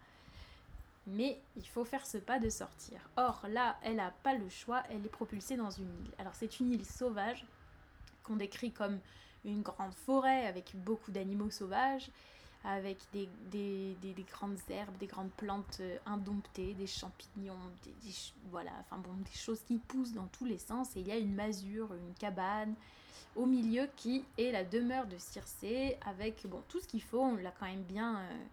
Mais 1.07 1.41
il 1.57 1.67
faut 1.67 1.85
faire 1.85 2.05
ce 2.05 2.19
pas 2.19 2.39
de 2.39 2.49
sortir. 2.49 2.99
Or, 3.17 3.45
là, 3.49 3.77
elle 3.83 3.97
n'a 3.97 4.11
pas 4.23 4.35
le 4.35 4.49
choix, 4.49 4.83
elle 4.91 5.05
est 5.05 5.11
propulsée 5.11 5.57
dans 5.57 5.71
une 5.71 5.89
île. 6.05 6.11
Alors, 6.19 6.35
c'est 6.35 6.59
une 6.59 6.73
île 6.73 6.85
sauvage 6.85 7.47
qu'on 8.25 8.37
décrit 8.37 8.73
comme 8.73 8.99
une 9.45 9.63
grande 9.63 9.95
forêt 9.95 10.47
avec 10.47 10.73
beaucoup 10.75 11.13
d'animaux 11.13 11.51
sauvages, 11.51 12.11
avec 12.65 12.99
des, 13.13 13.29
grandes 14.33 14.59
herbes, 14.69 14.97
des 14.99 15.07
grandes 15.07 15.31
plantes 15.31 15.79
euh, 15.81 15.99
indomptées, 16.05 16.75
des 16.75 16.89
champignons, 16.89 17.55
des, 17.85 18.13
voilà, 18.51 18.73
enfin 18.81 18.99
bon, 18.99 19.13
des 19.25 19.39
choses 19.39 19.61
qui 19.69 19.79
poussent 19.79 20.13
dans 20.13 20.27
tous 20.27 20.45
les 20.45 20.59
sens. 20.59 20.97
Et 20.97 21.01
il 21.01 21.07
y 21.07 21.13
a 21.13 21.17
une 21.17 21.35
masure, 21.35 21.95
une 21.95 22.15
cabane 22.15 22.75
au 23.37 23.47
milieu 23.47 23.89
qui 23.97 24.25
est 24.39 24.51
la 24.51 24.65
demeure 24.65 25.07
de 25.07 25.17
Circé 25.19 25.97
avec 26.05 26.45
bon, 26.47 26.61
tout 26.69 26.81
ce 26.81 26.89
qu'il 26.89 27.03
faut. 27.03 27.21
On 27.21 27.37
l'a 27.37 27.53
quand 27.53 27.67
même 27.67 27.83
bien. 27.83 28.19
Euh, 28.19 28.45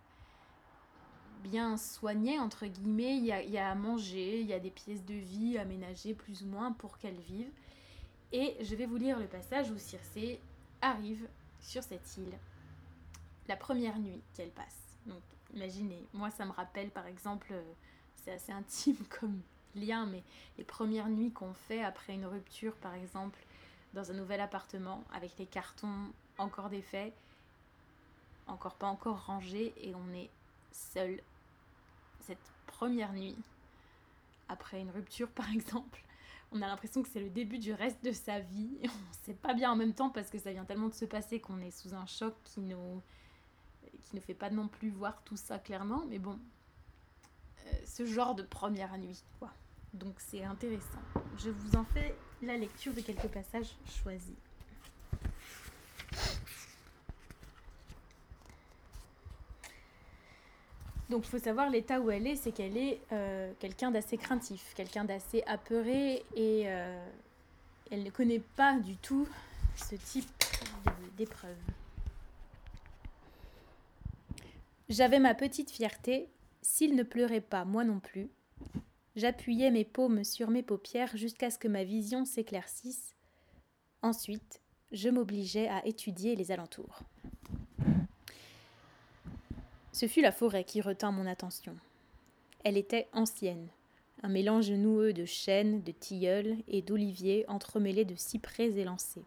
bien 1.54 1.78
soigné, 1.78 2.40
entre 2.40 2.66
guillemets. 2.66 3.16
Il 3.18 3.26
y, 3.26 3.32
a, 3.32 3.44
il 3.44 3.52
y 3.52 3.60
a 3.60 3.70
à 3.70 3.76
manger, 3.76 4.42
il 4.42 4.48
y 4.48 4.54
a 4.54 4.60
des 4.60 4.72
pièces 4.72 5.06
de 5.06 5.14
vie 5.14 5.60
aménagées 5.60 6.16
plus 6.16 6.42
ou 6.42 6.48
moins 6.48 6.72
pour 6.72 6.98
qu'elle 6.98 7.20
vive. 7.20 7.48
Et 8.32 8.58
je 8.60 8.74
vais 8.74 8.88
vous 8.88 8.98
lire 8.98 9.20
le 9.20 9.28
passage 9.28 9.70
où 9.70 9.78
Circé 9.78 10.40
arrive 10.82 11.28
sur 11.62 11.84
cette 11.84 12.18
île. 12.18 12.34
la 13.48 13.56
première 13.56 14.00
nuit 14.00 14.20
qu'elle 14.34 14.50
passe. 14.50 14.98
Donc 15.06 15.22
imaginez, 15.54 16.04
moi 16.14 16.32
ça 16.32 16.44
me 16.46 16.52
rappelle 16.52 16.90
par 16.90 17.06
exemple, 17.06 17.50
euh, 17.52 17.62
c'est 18.16 18.32
assez 18.32 18.52
intime 18.52 18.98
comme 19.20 19.40
lien, 19.76 20.08
mais 20.08 20.24
les 20.58 20.64
premières 20.64 21.08
nuits 21.08 21.32
qu'on 21.32 21.54
fait 21.54 21.84
après 21.84 22.14
une 22.16 22.26
rupture 22.26 22.74
par 22.78 22.96
exemple 22.96 23.38
dans 23.94 24.10
un 24.10 24.16
nouvel 24.16 24.42
appartement 24.42 25.04
avec 25.14 25.38
les 25.38 25.46
cartons 25.46 26.12
encore 26.40 26.70
défaits, 26.70 27.14
encore 28.48 28.74
pas 28.74 28.88
encore 28.88 29.28
rangés 29.28 29.72
et 29.78 29.94
on 29.94 30.14
est 30.16 30.32
seul. 30.72 31.22
Cette 32.22 32.52
première 32.68 33.14
nuit, 33.14 33.36
après 34.50 34.80
une 34.80 34.92
rupture 34.92 35.30
par 35.30 35.50
exemple, 35.52 36.04
on 36.52 36.62
a 36.62 36.68
l'impression 36.68 37.02
que 37.02 37.10
c'est 37.10 37.20
le 37.20 37.30
début 37.30 37.58
du 37.58 37.74
reste 37.74 38.04
de 38.04 38.12
sa 38.12 38.40
vie. 38.40 38.78
On 38.84 39.26
sait 39.26 39.34
pas 39.34 39.54
bien 39.54 39.72
en 39.72 39.76
même 39.76 39.94
temps 39.94 40.10
parce 40.10 40.30
que 40.30 40.38
ça 40.38 40.52
vient 40.52 40.66
tellement 40.66 40.90
de 40.90 40.94
se 40.94 41.06
passer 41.06 41.40
qu'on 41.40 41.60
est 41.60 41.72
sous 41.72 41.94
un 41.94 42.06
choc 42.06 42.36
qui 42.44 42.62
nous 42.62 43.02
ne 44.14 44.20
fait 44.20 44.34
pas 44.36 44.50
non 44.50 44.68
plus 44.68 44.90
voir 44.90 45.22
tout 45.24 45.38
ça 45.38 45.58
clairement, 45.58 46.04
mais 46.08 46.20
bon, 46.20 46.38
euh, 47.66 47.72
ce 47.86 48.06
genre 48.06 48.36
de 48.36 48.44
première 48.44 48.98
nuit, 48.98 49.24
quoi. 49.40 49.52
Donc 49.94 50.16
c'est 50.20 50.44
intéressant. 50.44 51.02
Je 51.38 51.50
vous 51.50 51.76
en 51.76 51.84
fais 51.84 52.16
la 52.42 52.58
lecture 52.58 52.94
de 52.94 53.02
quelques 53.02 53.28
passages 53.28 53.76
choisis. 54.02 54.36
Donc 61.10 61.26
il 61.26 61.30
faut 61.30 61.40
savoir 61.40 61.70
l'état 61.70 62.00
où 62.00 62.10
elle 62.10 62.28
est, 62.28 62.36
c'est 62.36 62.52
qu'elle 62.52 62.78
est, 62.78 63.00
euh, 63.12 63.52
quelqu'un 63.60 63.92
d'assez 63.92 64.18
craintif, 64.18 64.74
quelqu'un 64.76 65.04
d'assez 65.04 65.44
apeuré 65.46 66.24
et 66.36 66.64
euh, 66.66 67.06
elle 67.92 68.04
ne 68.04 68.10
connaît 68.10 68.42
pas 68.56 68.80
du 68.80 68.96
tout 68.98 69.28
ce 69.76 69.96
type 69.96 70.30
d'épreuve. 71.18 71.58
J'avais 74.90 75.20
ma 75.20 75.34
petite 75.34 75.72
fierté, 75.72 76.30
s'il 76.62 76.96
ne 76.96 77.04
pleurait 77.04 77.42
pas, 77.42 77.66
moi 77.66 77.84
non 77.84 78.00
plus. 78.00 78.30
J'appuyais 79.16 79.72
mes 79.72 79.86
paumes 79.86 80.24
sur 80.24 80.50
mes 80.50 80.64
paupières 80.64 81.16
jusqu'à 81.16 81.52
ce 81.52 81.60
que 81.60 81.68
ma 81.68 81.84
vision 81.84 82.26
s'éclaircisse. 82.26 83.16
Ensuite, 84.02 84.62
je 84.92 85.10
m'obligeais 85.10 85.68
à 85.68 85.86
étudier 85.86 86.36
les 86.36 86.52
alentours. 86.52 87.00
Ce 89.94 90.08
fut 90.08 90.22
la 90.22 90.32
forêt 90.32 90.64
qui 90.64 90.82
retint 90.82 91.12
mon 91.12 91.28
attention. 91.28 91.78
Elle 92.64 92.78
était 92.78 93.08
ancienne, 93.14 93.68
un 94.24 94.28
mélange 94.28 94.72
noueux 94.72 95.14
de 95.14 95.24
chênes, 95.24 95.84
de 95.84 95.92
tilleuls 95.92 96.58
et 96.68 96.82
d'oliviers 96.82 97.46
entremêlés 97.48 98.04
de 98.04 98.16
cyprès 98.16 98.72
élancés. 98.72 99.24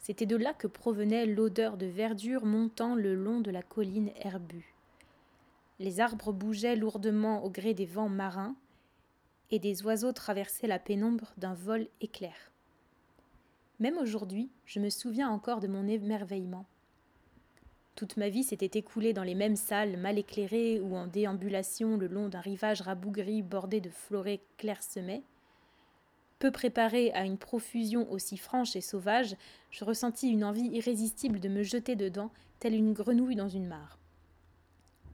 C'était 0.00 0.26
de 0.26 0.36
là 0.36 0.52
que 0.52 0.66
provenait 0.66 1.24
l'odeur 1.24 1.78
de 1.78 1.86
verdure 1.86 2.44
montant 2.44 2.94
le 2.94 3.14
long 3.14 3.40
de 3.40 3.50
la 3.50 3.62
colline 3.62 4.10
herbue. 4.16 4.74
Les 5.78 5.98
arbres 5.98 6.34
bougeaient 6.34 6.76
lourdement 6.76 7.42
au 7.42 7.48
gré 7.48 7.72
des 7.72 7.86
vents 7.86 8.10
marins, 8.10 8.56
et 9.50 9.58
des 9.58 9.82
oiseaux 9.82 10.12
traversaient 10.12 10.66
la 10.66 10.78
pénombre 10.78 11.32
d'un 11.38 11.54
vol 11.54 11.88
éclair. 12.02 12.52
Même 13.80 13.96
aujourd'hui, 13.96 14.50
je 14.66 14.78
me 14.78 14.90
souviens 14.90 15.30
encore 15.30 15.60
de 15.60 15.68
mon 15.68 15.88
émerveillement. 15.88 16.66
Toute 17.94 18.16
ma 18.16 18.28
vie 18.28 18.42
s'était 18.42 18.78
écoulée 18.78 19.12
dans 19.12 19.22
les 19.22 19.36
mêmes 19.36 19.56
salles 19.56 19.96
mal 19.96 20.18
éclairées 20.18 20.80
ou 20.80 20.96
en 20.96 21.06
déambulation 21.06 21.96
le 21.96 22.08
long 22.08 22.28
d'un 22.28 22.40
rivage 22.40 22.80
rabougri 22.80 23.42
bordé 23.42 23.80
de 23.80 23.90
florets 23.90 24.40
clairsemées. 24.58 25.22
Peu 26.40 26.50
préparée 26.50 27.12
à 27.12 27.24
une 27.24 27.38
profusion 27.38 28.10
aussi 28.10 28.36
franche 28.36 28.74
et 28.74 28.80
sauvage, 28.80 29.36
je 29.70 29.84
ressentis 29.84 30.28
une 30.28 30.44
envie 30.44 30.68
irrésistible 30.68 31.38
de 31.38 31.48
me 31.48 31.62
jeter 31.62 31.94
dedans, 31.94 32.32
telle 32.58 32.74
une 32.74 32.92
grenouille 32.92 33.36
dans 33.36 33.48
une 33.48 33.68
mare. 33.68 33.98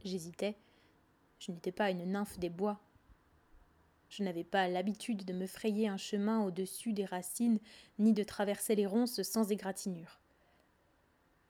J'hésitais. 0.02 0.56
Je 1.38 1.52
n'étais 1.52 1.72
pas 1.72 1.90
une 1.90 2.10
nymphe 2.10 2.38
des 2.38 2.48
bois. 2.48 2.80
Je 4.08 4.24
n'avais 4.24 4.44
pas 4.44 4.68
l'habitude 4.68 5.24
de 5.24 5.32
me 5.34 5.46
frayer 5.46 5.86
un 5.86 5.98
chemin 5.98 6.42
au-dessus 6.44 6.94
des 6.94 7.04
racines, 7.04 7.60
ni 7.98 8.12
de 8.12 8.24
traverser 8.24 8.74
les 8.74 8.86
ronces 8.86 9.22
sans 9.22 9.52
égratignure. 9.52 10.19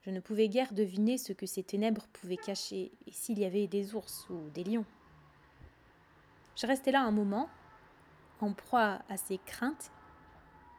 Je 0.02 0.10
ne 0.10 0.20
pouvais 0.20 0.48
guère 0.48 0.72
deviner 0.72 1.18
ce 1.18 1.32
que 1.32 1.46
ces 1.46 1.62
ténèbres 1.62 2.06
pouvaient 2.12 2.36
cacher, 2.36 2.90
et 3.06 3.12
s'il 3.12 3.38
y 3.38 3.44
avait 3.44 3.66
des 3.66 3.94
ours 3.94 4.26
ou 4.30 4.48
des 4.54 4.64
lions. 4.64 4.86
Je 6.56 6.66
restais 6.66 6.92
là 6.92 7.02
un 7.02 7.10
moment, 7.10 7.48
en 8.40 8.52
proie 8.52 9.00
à 9.08 9.16
ces 9.16 9.38
craintes, 9.38 9.90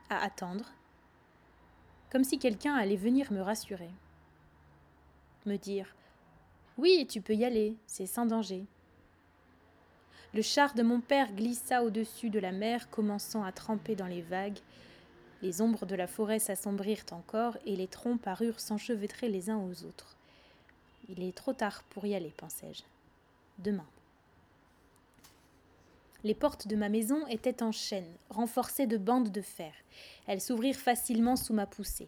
à 0.09 0.23
attendre, 0.23 0.71
comme 2.11 2.23
si 2.23 2.39
quelqu'un 2.39 2.73
allait 2.73 2.95
venir 2.95 3.31
me 3.31 3.41
rassurer, 3.41 3.91
me 5.45 5.57
dire 5.57 5.95
Oui, 6.77 7.07
tu 7.07 7.21
peux 7.21 7.35
y 7.35 7.45
aller, 7.45 7.77
c'est 7.85 8.07
sans 8.07 8.25
danger. 8.25 8.65
Le 10.33 10.41
char 10.41 10.73
de 10.73 10.81
mon 10.81 10.99
père 10.99 11.33
glissa 11.33 11.83
au-dessus 11.83 12.29
de 12.29 12.39
la 12.39 12.51
mer, 12.51 12.89
commençant 12.89 13.43
à 13.43 13.51
tremper 13.51 13.95
dans 13.95 14.07
les 14.07 14.21
vagues, 14.21 14.59
les 15.41 15.62
ombres 15.62 15.86
de 15.86 15.95
la 15.95 16.07
forêt 16.07 16.39
s'assombrirent 16.39 17.05
encore 17.12 17.57
et 17.65 17.75
les 17.75 17.88
troncs 17.88 18.21
parurent 18.21 18.60
s'enchevêtrer 18.60 19.29
les 19.29 19.50
uns 19.50 19.57
aux 19.57 19.83
autres. 19.86 20.15
Il 21.10 21.24
est 21.24 21.36
trop 21.36 21.53
tard 21.53 21.83
pour 21.89 22.05
y 22.05 22.15
aller, 22.15 22.33
pensai-je. 22.38 22.83
Demain. 23.57 23.88
Les 26.24 26.36
portes 26.36 26.67
de 26.67 26.75
ma 26.75 26.89
maison 26.89 27.25
étaient 27.27 27.63
en 27.63 27.71
chêne, 27.71 28.12
renforcées 28.29 28.86
de 28.86 28.98
bandes 28.98 29.31
de 29.31 29.41
fer. 29.41 29.74
Elles 30.27 30.41
s'ouvrirent 30.41 30.75
facilement 30.75 31.36
sous 31.36 31.53
ma 31.53 31.65
poussée. 31.65 32.07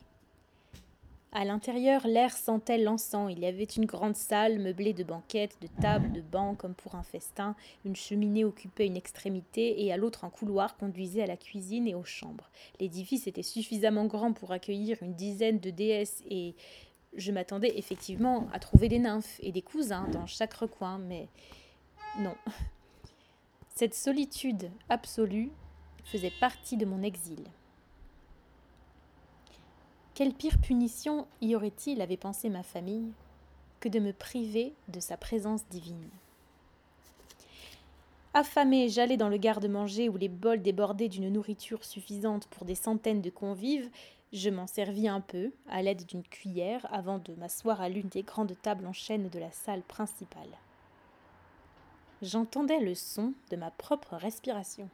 À 1.35 1.45
l'intérieur, 1.45 2.05
l'air 2.05 2.31
sentait 2.31 2.77
l'encens. 2.77 3.31
Il 3.31 3.39
y 3.39 3.47
avait 3.47 3.63
une 3.63 3.85
grande 3.85 4.15
salle 4.15 4.59
meublée 4.59 4.93
de 4.93 5.03
banquettes, 5.03 5.57
de 5.61 5.67
tables, 5.81 6.11
de 6.11 6.21
bancs 6.21 6.55
comme 6.59 6.75
pour 6.75 6.93
un 6.93 7.01
festin. 7.01 7.55
Une 7.85 7.95
cheminée 7.95 8.45
occupait 8.45 8.85
une 8.85 8.95
extrémité 8.95 9.83
et 9.83 9.91
à 9.91 9.97
l'autre 9.97 10.25
un 10.25 10.29
couloir 10.29 10.77
conduisait 10.77 11.23
à 11.23 11.27
la 11.27 11.35
cuisine 11.35 11.87
et 11.87 11.95
aux 11.95 12.03
chambres. 12.03 12.51
L'édifice 12.79 13.25
était 13.25 13.41
suffisamment 13.41 14.05
grand 14.05 14.33
pour 14.33 14.51
accueillir 14.51 15.01
une 15.01 15.15
dizaine 15.15 15.59
de 15.59 15.71
déesses 15.71 16.21
et 16.29 16.53
je 17.15 17.31
m'attendais 17.31 17.79
effectivement 17.79 18.47
à 18.53 18.59
trouver 18.59 18.87
des 18.87 18.99
nymphes 18.99 19.39
et 19.41 19.51
des 19.51 19.63
cousins 19.63 20.07
dans 20.09 20.27
chaque 20.27 20.53
recoin, 20.53 20.99
mais 20.99 21.29
non. 22.19 22.35
Cette 23.69 23.95
solitude 23.95 24.69
absolue 24.87 25.49
faisait 26.03 26.33
partie 26.39 26.77
de 26.77 26.85
mon 26.85 27.01
exil. 27.01 27.43
Quelle 30.15 30.35
pire 30.35 30.59
punition 30.59 31.25
y 31.41 31.55
aurait-il, 31.55 31.99
avait 31.99 32.17
pensé 32.17 32.47
ma 32.47 32.61
famille, 32.61 33.11
que 33.79 33.89
de 33.89 33.97
me 33.97 34.13
priver 34.13 34.73
de 34.89 34.99
sa 34.99 35.17
présence 35.17 35.65
divine? 35.71 36.07
Affamé, 38.35 38.89
j'allais 38.89 39.17
dans 39.17 39.29
le 39.29 39.37
garde-manger 39.37 40.09
où 40.09 40.17
les 40.17 40.29
bols 40.29 40.61
débordaient 40.61 41.09
d'une 41.09 41.33
nourriture 41.33 41.83
suffisante 41.83 42.45
pour 42.47 42.65
des 42.65 42.75
centaines 42.75 43.21
de 43.21 43.31
convives. 43.31 43.89
Je 44.31 44.51
m'en 44.51 44.67
servis 44.67 45.07
un 45.07 45.19
peu, 45.19 45.51
à 45.67 45.81
l'aide 45.81 46.05
d'une 46.05 46.23
cuillère, 46.23 46.85
avant 46.93 47.17
de 47.17 47.33
m'asseoir 47.33 47.81
à 47.81 47.89
l'une 47.89 48.09
des 48.09 48.21
grandes 48.21 48.55
tables 48.61 48.85
en 48.85 48.93
chêne 48.93 49.29
de 49.29 49.39
la 49.39 49.51
salle 49.51 49.81
principale. 49.81 50.59
J'entendais 52.21 52.81
le 52.81 52.93
son 52.93 53.33
de 53.49 53.55
ma 53.55 53.71
propre 53.71 54.15
respiration. 54.15 54.89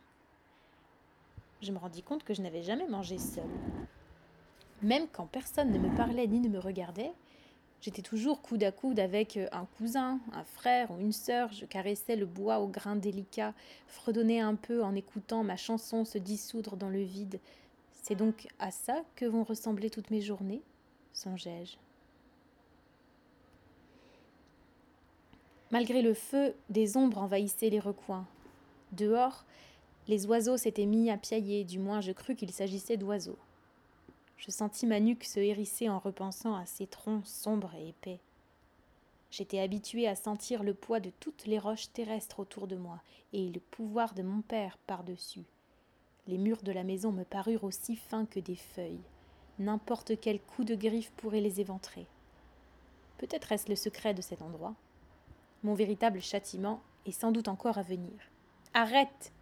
Je 1.62 1.74
me 1.74 1.78
rendis 1.78 2.04
compte 2.04 2.24
que 2.24 2.34
je 2.34 2.42
n'avais 2.42 2.64
jamais 2.64 2.88
mangé 2.88 3.18
seul. 3.18 3.44
Même 4.82 5.08
quand 5.12 5.26
personne 5.26 5.72
ne 5.72 5.80
me 5.80 5.96
parlait 5.96 6.28
ni 6.28 6.40
ne 6.40 6.50
me 6.50 6.60
regardait, 6.60 7.12
j'étais 7.82 8.02
toujours 8.02 8.42
coude 8.42 8.64
à 8.64 8.72
coude 8.72 9.00
avec 9.00 9.38
euh, 9.38 9.48
un 9.52 9.66
cousin, 9.78 10.20
un 10.32 10.44
frère 10.44 10.92
ou 10.92 11.00
une 11.00 11.12
sœur. 11.12 11.52
Je 11.52 11.66
caressais 11.66 12.16
le 12.16 12.26
bois 12.26 12.60
au 12.60 12.68
grain 12.68 12.96
délicat, 12.96 13.54
fredonnais 13.88 14.40
un 14.40 14.56
peu 14.56 14.84
en 14.84 14.96
écoutant 14.96 15.44
ma 15.44 15.58
chanson 15.58 16.06
se 16.06 16.18
dissoudre 16.18 16.78
dans 16.78 16.90
le 16.90 17.02
vide. 17.02 17.40
C'est 18.04 18.16
donc 18.16 18.48
à 18.60 18.72
ça 18.72 19.04
que 19.16 19.26
vont 19.26 19.44
ressembler 19.44 19.90
toutes 19.90 20.12
mes 20.12 20.22
journées 20.22 20.62
songeai-je. 21.20 21.78
Malgré 25.72 26.02
le 26.02 26.14
feu, 26.14 26.56
des 26.70 26.98
ombres 26.98 27.20
envahissaient 27.20 27.70
les 27.70 27.80
recoins. 27.80 28.26
Dehors, 28.92 29.46
les 30.08 30.26
oiseaux 30.26 30.58
s'étaient 30.58 30.88
mis 30.88 31.12
à 31.12 31.18
piailler, 31.18 31.64
du 31.64 31.78
moins 31.78 32.02
je 32.02 32.12
crus 32.12 32.36
qu'il 32.36 32.52
s'agissait 32.52 32.98
d'oiseaux. 32.98 33.38
Je 34.40 34.52
sentis 34.52 34.88
ma 34.88 35.02
nuque 35.02 35.26
se 35.26 35.40
hérisser 35.40 35.90
en 35.90 36.00
repensant 36.00 36.56
à 36.56 36.66
ces 36.66 36.88
troncs 36.88 37.26
sombres 37.26 37.76
et 37.76 37.90
épais. 37.90 38.20
J'étais 39.32 39.60
habituée 39.60 40.08
à 40.08 40.16
sentir 40.16 40.64
le 40.64 40.74
poids 40.74 41.02
de 41.02 41.12
toutes 41.20 41.46
les 41.46 41.60
roches 41.60 41.92
terrestres 41.92 42.40
autour 42.40 42.66
de 42.68 42.78
moi 42.78 43.02
et 43.34 43.50
le 43.50 43.60
pouvoir 43.60 44.14
de 44.14 44.24
mon 44.24 44.42
père 44.42 44.78
par-dessus. 44.88 45.44
Les 46.28 46.38
murs 46.38 46.64
de 46.64 46.72
la 46.72 46.84
maison 46.84 47.12
me 47.12 47.26
parurent 47.26 47.66
aussi 47.66 47.98
fins 47.98 48.26
que 48.26 48.40
des 48.40 48.56
feuilles. 48.56 49.02
N'importe 49.60 50.20
quel 50.22 50.40
coup 50.40 50.64
de 50.64 50.76
griffe 50.76 51.12
pourrait 51.18 51.42
les 51.42 51.60
éventrer. 51.60 52.08
Peut-être 53.18 53.52
est-ce 53.52 53.68
le 53.68 53.76
secret 53.76 54.14
de 54.14 54.22
cet 54.22 54.42
endroit. 54.42 54.74
Mon 55.64 55.74
véritable 55.74 56.22
châtiment 56.22 56.82
est 57.06 57.12
sans 57.12 57.34
doute 57.34 57.50
encore 57.50 57.78
à 57.78 57.84
venir. 57.84 58.14
Arrête 58.74 59.34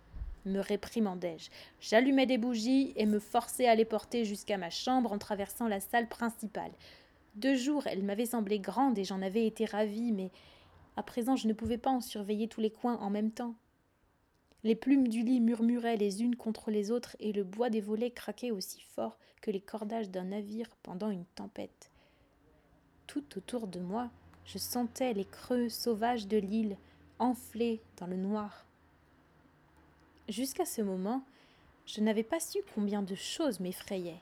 me 0.47 0.59
réprimandai-je. 0.59 1.49
J'allumai 1.79 2.25
des 2.25 2.37
bougies 2.37 2.93
et 2.95 3.05
me 3.05 3.19
forçai 3.19 3.67
à 3.67 3.75
les 3.75 3.85
porter 3.85 4.25
jusqu'à 4.25 4.57
ma 4.57 4.69
chambre 4.69 5.11
en 5.11 5.17
traversant 5.17 5.67
la 5.67 5.79
salle 5.79 6.07
principale. 6.07 6.71
Deux 7.35 7.55
jours, 7.55 7.85
elle 7.85 8.03
m'avait 8.03 8.25
semblé 8.25 8.59
grande 8.59 8.97
et 8.97 9.03
j'en 9.03 9.21
avais 9.21 9.45
été 9.45 9.65
ravie, 9.65 10.11
mais 10.11 10.31
à 10.95 11.03
présent 11.03 11.35
je 11.35 11.47
ne 11.47 11.53
pouvais 11.53 11.77
pas 11.77 11.91
en 11.91 12.01
surveiller 12.01 12.47
tous 12.47 12.61
les 12.61 12.71
coins 12.71 12.97
en 12.97 13.09
même 13.09 13.31
temps. 13.31 13.55
Les 14.63 14.75
plumes 14.75 15.07
du 15.07 15.21
lit 15.21 15.39
murmuraient 15.39 15.97
les 15.97 16.23
unes 16.23 16.35
contre 16.35 16.71
les 16.71 16.91
autres 16.91 17.15
et 17.19 17.31
le 17.31 17.43
bois 17.43 17.69
des 17.69 17.79
volets 17.79 18.11
craquait 18.11 18.51
aussi 18.51 18.81
fort 18.81 19.17
que 19.41 19.51
les 19.51 19.61
cordages 19.61 20.09
d'un 20.09 20.25
navire 20.25 20.75
pendant 20.81 21.09
une 21.09 21.25
tempête. 21.35 21.91
Tout 23.05 23.37
autour 23.37 23.67
de 23.67 23.79
moi, 23.79 24.09
je 24.45 24.57
sentais 24.57 25.13
les 25.13 25.25
creux 25.25 25.69
sauvages 25.69 26.27
de 26.27 26.37
l'île 26.37 26.77
enflés 27.19 27.81
dans 27.97 28.07
le 28.07 28.17
noir. 28.17 28.66
Jusqu'à 30.29 30.65
ce 30.65 30.81
moment, 30.81 31.23
je 31.85 32.01
n'avais 32.01 32.23
pas 32.23 32.41
su 32.41 32.59
combien 32.75 33.01
de 33.01 33.15
choses 33.15 33.61
m'effrayaient. 33.61 34.19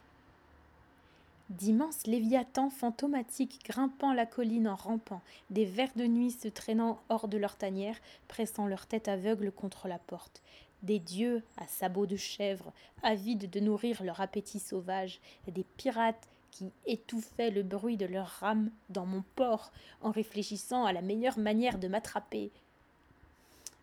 D'immenses 1.50 2.06
léviathans 2.06 2.70
fantomatiques 2.70 3.62
grimpant 3.66 4.14
la 4.14 4.28
colline 4.28 4.68
en 4.68 4.76
rampant, 4.76 5.22
des 5.50 5.66
vers 5.66 5.92
de 5.96 6.06
nuit 6.06 6.30
se 6.30 6.48
traînant 6.48 7.00
hors 7.10 7.28
de 7.28 7.38
leur 7.38 7.56
tanière, 7.56 7.98
pressant 8.28 8.68
leur 8.68 8.86
tête 8.86 9.08
aveugle 9.08 9.52
contre 9.52 9.88
la 9.88 9.98
porte, 9.98 10.44
des 10.84 11.00
dieux 11.00 11.42
à 11.58 11.66
sabots 11.66 12.06
de 12.06 12.18
chèvre, 12.18 12.72
avides 13.02 13.50
de 13.50 13.60
nourrir 13.60 14.04
leur 14.04 14.22
appétit 14.22 14.60
sauvage, 14.60 15.20
des 15.48 15.66
pirates 15.78 16.28
qui 16.52 16.72
étouffaient 16.86 17.50
le 17.50 17.64
bruit 17.64 17.98
de 17.98 18.06
leurs 18.06 18.28
rames 18.28 18.70
dans 18.90 19.08
mon 19.08 19.24
port 19.36 19.72
en 20.04 20.12
réfléchissant 20.12 20.86
à 20.86 20.94
la 20.94 21.02
meilleure 21.02 21.40
manière 21.40 21.80
de 21.80 21.88
m'attraper. 21.88 22.52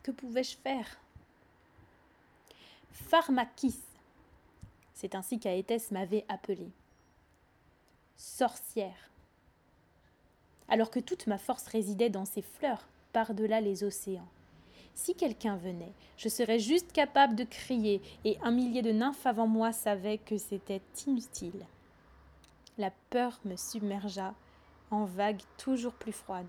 Que 0.05 0.13
pouvais-je 0.13 0.57
faire? 0.57 1.02
Pharmakis, 2.93 3.81
c'est 4.93 5.15
ainsi 5.15 5.39
qu'Aétès 5.39 5.91
m'avait 5.91 6.27
appelé. 6.29 6.71
Sorcière. 8.17 9.11
Alors 10.69 10.91
que 10.91 11.01
toute 11.01 11.27
ma 11.27 11.39
force 11.39 11.67
résidait 11.67 12.11
dans 12.11 12.27
ces 12.27 12.43
fleurs, 12.43 12.87
par-delà 13.13 13.61
les 13.61 13.83
océans. 13.83 14.29
Si 14.95 15.15
quelqu'un 15.15 15.57
venait, 15.57 15.93
je 16.19 16.29
serais 16.29 16.59
juste 16.59 16.93
capable 16.93 17.35
de 17.35 17.45
crier, 17.45 18.03
et 18.25 18.39
un 18.43 18.51
millier 18.51 18.83
de 18.83 18.93
nymphes 18.93 19.27
avant 19.27 19.47
moi 19.47 19.73
savaient 19.73 20.19
que 20.19 20.37
c'était 20.37 20.83
inutile. 21.07 21.67
La 22.77 22.91
peur 23.11 23.41
me 23.45 23.57
submergea 23.57 24.35
en 24.91 25.05
vagues 25.05 25.43
toujours 25.57 25.95
plus 25.95 26.13
froides. 26.13 26.47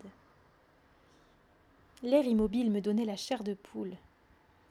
L'air 2.01 2.25
immobile 2.25 2.69
me 2.69 2.81
donnait 2.81 3.05
la 3.05 3.15
chair 3.15 3.45
de 3.45 3.53
poule, 3.53 3.95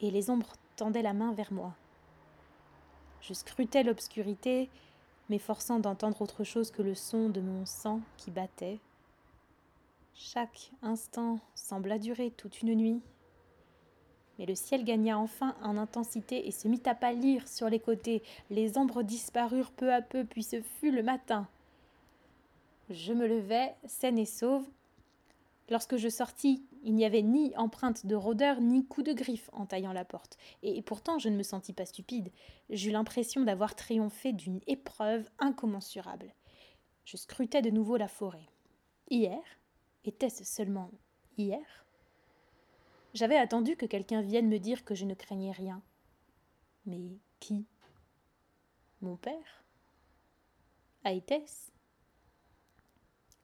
et 0.01 0.11
les 0.11 0.29
ombres 0.29 0.53
tendaient 0.77 1.03
la 1.03 1.13
main 1.13 1.33
vers 1.33 1.53
moi. 1.53 1.75
Je 3.21 3.35
scrutais 3.35 3.83
l'obscurité, 3.83 4.69
m'efforçant 5.31 5.79
d'entendre 5.79 6.21
autre 6.23 6.45
chose 6.45 6.71
que 6.71 6.83
le 6.83 6.95
son 6.95 7.29
de 7.29 7.41
mon 7.41 7.65
sang 7.67 8.01
qui 8.17 8.31
battait. 8.31 8.79
Chaque 10.15 10.73
instant 10.83 11.39
sembla 11.55 11.99
durer 11.99 12.31
toute 12.31 12.63
une 12.63 12.75
nuit, 12.75 13.01
mais 14.39 14.47
le 14.47 14.55
ciel 14.55 14.85
gagna 14.85 15.19
enfin 15.19 15.55
en 15.63 15.77
intensité 15.77 16.47
et 16.49 16.51
se 16.51 16.69
mit 16.69 16.83
à 16.87 16.95
pâlir 16.95 17.47
sur 17.47 17.69
les 17.69 17.81
côtés. 17.81 18.23
Les 18.51 18.79
ombres 18.79 19.03
disparurent 19.03 19.73
peu 19.73 19.93
à 19.93 20.03
peu, 20.03 20.25
puis 20.25 20.43
ce 20.43 20.61
fut 20.63 20.91
le 20.91 21.03
matin. 21.03 21.47
Je 22.91 23.13
me 23.13 23.27
levai, 23.27 23.73
saine 23.87 24.19
et 24.19 24.27
sauve. 24.27 24.67
Lorsque 25.73 25.97
je 25.97 26.11
sortis, 26.11 26.67
il 26.83 26.95
n'y 26.95 27.07
avait 27.07 27.23
ni 27.23 27.57
empreinte 27.57 28.05
de 28.05 28.15
rôdeur, 28.15 28.61
ni 28.61 28.85
coup 28.85 29.03
de 29.03 29.15
griffe 29.15 29.49
en 29.55 29.65
taillant 29.65 29.95
la 29.95 30.05
porte. 30.05 30.37
Et 30.63 30.83
pourtant, 30.83 31.19
je 31.19 31.31
ne 31.31 31.37
me 31.39 31.43
sentis 31.43 31.73
pas 31.73 31.87
stupide. 31.87 32.31
J'eus 32.69 32.91
l'impression 32.91 33.43
d'avoir 33.43 33.75
triomphé 33.75 34.35
d'une 34.35 34.61
épreuve 34.67 35.31
incommensurable. 35.39 36.35
Je 37.07 37.17
scrutais 37.17 37.63
de 37.63 37.71
nouveau 37.71 37.97
la 37.97 38.07
forêt. 38.07 38.51
Hier 39.09 39.41
Était-ce 40.05 40.45
seulement 40.45 40.91
hier? 41.39 41.87
J'avais 43.15 43.39
attendu 43.39 43.75
que 43.75 43.87
quelqu'un 43.87 44.21
vienne 44.21 44.51
me 44.51 44.59
dire 44.59 44.85
que 44.85 44.95
je 44.95 45.07
ne 45.07 45.15
craignais 45.15 45.53
rien. 45.53 45.81
Mais 46.85 47.17
qui? 47.41 47.65
Mon 49.01 49.17
père? 49.17 49.65
Aïtès? 51.03 51.73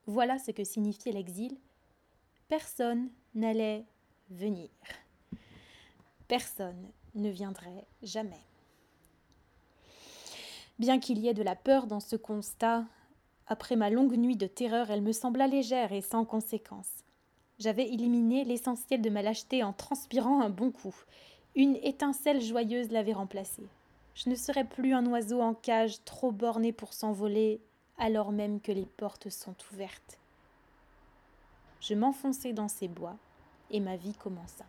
Voilà 0.05 0.39
ce 0.39 0.51
que 0.51 0.65
signifiait 0.65 1.13
l'exil. 1.13 1.59
Personne 2.49 3.11
n'allait 3.35 3.85
venir. 4.31 4.71
Personne 6.29 6.89
ne 7.15 7.29
viendrait 7.29 7.87
jamais. 8.03 8.41
Bien 10.79 10.99
qu'il 10.99 11.19
y 11.19 11.29
ait 11.29 11.35
de 11.35 11.43
la 11.43 11.57
peur 11.57 11.87
dans 11.87 12.01
ce 12.01 12.17
constat, 12.17 12.87
après 13.49 13.77
ma 13.77 13.91
longue 13.91 14.17
nuit 14.17 14.37
de 14.37 14.47
terreur, 14.47 14.91
elle 14.91 15.03
me 15.03 15.13
sembla 15.13 15.47
légère 15.47 15.93
et 15.93 16.01
sans 16.01 16.25
conséquence. 16.25 17.05
J'avais 17.59 17.87
éliminé 17.87 18.45
l'essentiel 18.45 19.03
de 19.03 19.11
ma 19.11 19.21
lâcheté 19.21 19.63
en 19.63 19.75
transpirant 19.75 20.41
un 20.41 20.49
bon 20.49 20.71
coup. 20.71 20.97
Une 21.55 21.77
étincelle 21.77 22.41
joyeuse 22.41 22.91
l'avait 22.91 23.13
remplacée. 23.13 23.69
Je 24.15 24.31
ne 24.31 24.35
serais 24.35 24.65
plus 24.65 24.95
un 24.95 25.05
oiseau 25.07 25.43
en 25.43 25.53
cage 25.53 26.03
trop 26.07 26.33
borné 26.33 26.73
pour 26.73 26.95
s'envoler, 26.95 27.61
alors 27.99 28.33
même 28.33 28.63
que 28.63 28.73
les 28.73 28.87
portes 28.87 29.29
sont 29.29 29.55
ouvertes. 29.73 30.19
Je 31.81 31.95
m'enfonçai 31.95 32.53
dans 32.53 32.69
ces 32.69 32.89
bois, 32.89 33.17
et 33.71 33.81
ma 33.81 33.97
vie 33.97 34.15
commença. 34.15 34.65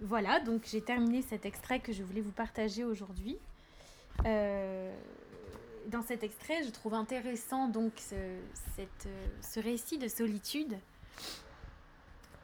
Voilà, 0.00 0.40
donc 0.40 0.62
j'ai 0.64 0.82
terminé 0.82 1.22
cet 1.22 1.46
extrait 1.46 1.80
que 1.80 1.92
je 1.92 2.02
voulais 2.02 2.20
vous 2.20 2.32
partager 2.32 2.84
aujourd'hui. 2.84 3.38
Euh, 4.26 4.92
dans 5.86 6.02
cet 6.02 6.22
extrait, 6.22 6.62
je 6.64 6.70
trouve 6.70 6.94
intéressant 6.94 7.68
donc 7.68 7.92
ce, 7.96 8.36
cette, 8.74 9.08
ce 9.40 9.60
récit 9.60 9.98
de 9.98 10.08
solitude. 10.08 10.76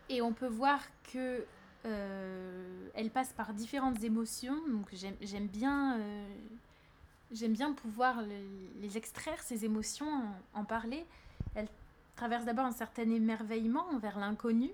Et 0.09 0.23
on 0.23 0.33
peut 0.33 0.49
voir 0.49 0.81
que 1.13 1.45
euh, 1.85 2.89
elle 2.95 3.11
passe 3.11 3.33
par 3.33 3.53
différentes 3.53 4.03
émotions. 4.03 4.57
Donc 4.69 4.89
j'aime 4.93 5.47
bien, 5.47 5.99
euh, 5.99 6.29
j'aime 7.33 7.53
bien 7.53 7.73
pouvoir 7.73 8.23
les 8.81 8.97
extraire 8.97 9.41
ces 9.43 9.65
émotions, 9.65 10.23
en, 10.55 10.65
parler. 10.65 11.05
Traverse 12.19 12.45
d'abord 12.45 12.65
un 12.65 12.73
certain 12.73 13.09
émerveillement 13.09 13.87
envers 13.91 14.19
l'inconnu, 14.19 14.73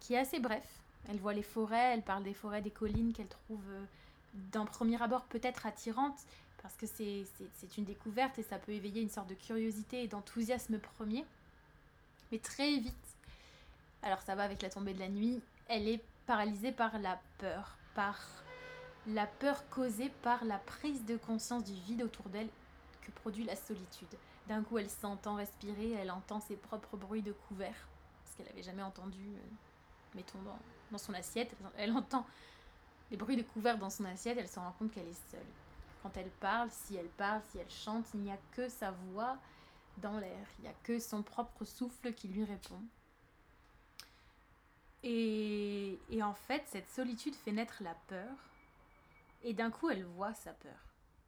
qui 0.00 0.14
est 0.14 0.18
assez 0.18 0.40
bref. 0.40 0.64
Elle 1.06 1.18
voit 1.18 1.34
les 1.34 1.42
forêts, 1.42 1.92
elle 1.92 2.00
parle 2.00 2.22
des 2.22 2.32
forêts, 2.32 2.62
des 2.62 2.70
collines 2.70 3.12
qu'elle 3.12 3.28
trouve 3.28 3.60
euh, 3.68 3.84
d'un 4.32 4.64
premier 4.64 5.00
abord 5.02 5.24
peut-être 5.24 5.66
attirantes, 5.66 6.18
parce 6.62 6.74
que 6.76 6.86
c'est 6.86 7.76
une 7.76 7.84
découverte 7.84 8.38
et 8.38 8.42
ça 8.42 8.56
peut 8.56 8.72
éveiller 8.72 9.02
une 9.02 9.10
sorte 9.10 9.28
de 9.28 9.34
curiosité 9.34 10.02
et 10.02 10.08
d'enthousiasme 10.08 10.78
premier. 10.78 11.26
Mais 12.32 12.38
très 12.38 12.78
vite, 12.78 12.94
alors 14.02 14.22
ça 14.22 14.34
va 14.34 14.44
avec 14.44 14.62
la 14.62 14.70
tombée 14.70 14.94
de 14.94 15.00
la 15.00 15.10
nuit, 15.10 15.42
elle 15.68 15.86
est 15.86 16.02
paralysée 16.24 16.72
par 16.72 16.98
la 17.00 17.20
peur, 17.36 17.76
par 17.94 18.18
la 19.08 19.26
peur 19.26 19.62
causée 19.68 20.10
par 20.22 20.42
la 20.46 20.56
prise 20.56 21.04
de 21.04 21.18
conscience 21.18 21.64
du 21.64 21.74
vide 21.74 22.00
autour 22.00 22.30
d'elle 22.30 22.48
que 23.02 23.10
produit 23.10 23.44
la 23.44 23.56
solitude. 23.56 24.16
D'un 24.48 24.62
coup, 24.62 24.78
elle 24.78 24.90
s'entend 24.90 25.34
respirer, 25.34 25.92
elle 25.92 26.10
entend 26.10 26.40
ses 26.40 26.56
propres 26.56 26.96
bruits 26.96 27.22
de 27.22 27.32
couvert, 27.32 27.88
ce 28.24 28.36
qu'elle 28.36 28.46
n'avait 28.46 28.62
jamais 28.62 28.82
entendu, 28.82 29.18
euh, 29.20 29.40
mettons, 30.14 30.40
dans, 30.42 30.58
dans 30.92 30.98
son 30.98 31.14
assiette. 31.14 31.54
Elle 31.76 31.92
entend 31.92 32.24
les 33.10 33.16
bruits 33.16 33.36
de 33.36 33.42
couvert 33.42 33.78
dans 33.78 33.90
son 33.90 34.04
assiette, 34.04 34.38
elle 34.38 34.48
se 34.48 34.58
rend 34.58 34.72
compte 34.78 34.92
qu'elle 34.92 35.08
est 35.08 35.30
seule 35.30 35.40
quand 36.06 36.20
elle 36.20 36.30
parle, 36.30 36.70
si 36.70 36.94
elle 36.94 37.08
parle, 37.08 37.42
si 37.50 37.58
elle 37.58 37.70
chante, 37.70 38.06
il 38.14 38.20
n'y 38.20 38.30
a 38.30 38.38
que 38.52 38.68
sa 38.68 38.92
voix 38.92 39.36
dans 39.98 40.18
l'air, 40.18 40.46
il 40.58 40.62
n'y 40.62 40.68
a 40.68 40.74
que 40.84 41.00
son 41.00 41.22
propre 41.22 41.64
souffle 41.64 42.12
qui 42.12 42.28
lui 42.28 42.44
répond. 42.44 42.80
Et, 45.02 45.98
et, 46.10 46.22
en 46.22 46.34
fait, 46.34 46.62
cette 46.66 46.88
solitude 46.90 47.34
fait 47.34 47.52
naître 47.52 47.82
la 47.82 47.94
peur, 48.06 48.36
et 49.42 49.52
d'un 49.52 49.70
coup, 49.70 49.90
elle 49.90 50.04
voit 50.04 50.34
sa 50.34 50.52
peur. 50.52 50.85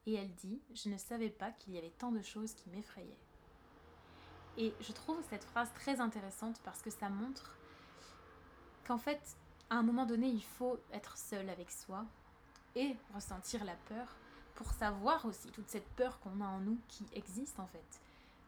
Et 0.08 0.14
elle 0.14 0.32
dit, 0.36 0.58
je 0.72 0.88
ne 0.88 0.96
savais 0.96 1.28
pas 1.28 1.50
qu'il 1.50 1.74
y 1.74 1.78
avait 1.78 1.92
tant 1.98 2.10
de 2.10 2.22
choses 2.22 2.54
qui 2.54 2.70
m'effrayaient. 2.70 3.18
Et 4.56 4.72
je 4.80 4.92
trouve 4.92 5.22
cette 5.28 5.44
phrase 5.44 5.70
très 5.74 6.00
intéressante 6.00 6.58
parce 6.64 6.80
que 6.80 6.88
ça 6.88 7.10
montre 7.10 7.58
qu'en 8.86 8.96
fait, 8.96 9.20
à 9.68 9.74
un 9.74 9.82
moment 9.82 10.06
donné, 10.06 10.28
il 10.28 10.42
faut 10.42 10.80
être 10.94 11.18
seul 11.18 11.50
avec 11.50 11.70
soi 11.70 12.06
et 12.74 12.96
ressentir 13.14 13.66
la 13.66 13.74
peur 13.86 14.16
pour 14.54 14.72
savoir 14.72 15.26
aussi 15.26 15.50
toute 15.50 15.68
cette 15.68 15.88
peur 15.90 16.20
qu'on 16.20 16.40
a 16.40 16.46
en 16.46 16.60
nous 16.60 16.78
qui 16.88 17.04
existe 17.12 17.60
en 17.60 17.66
fait. 17.66 18.00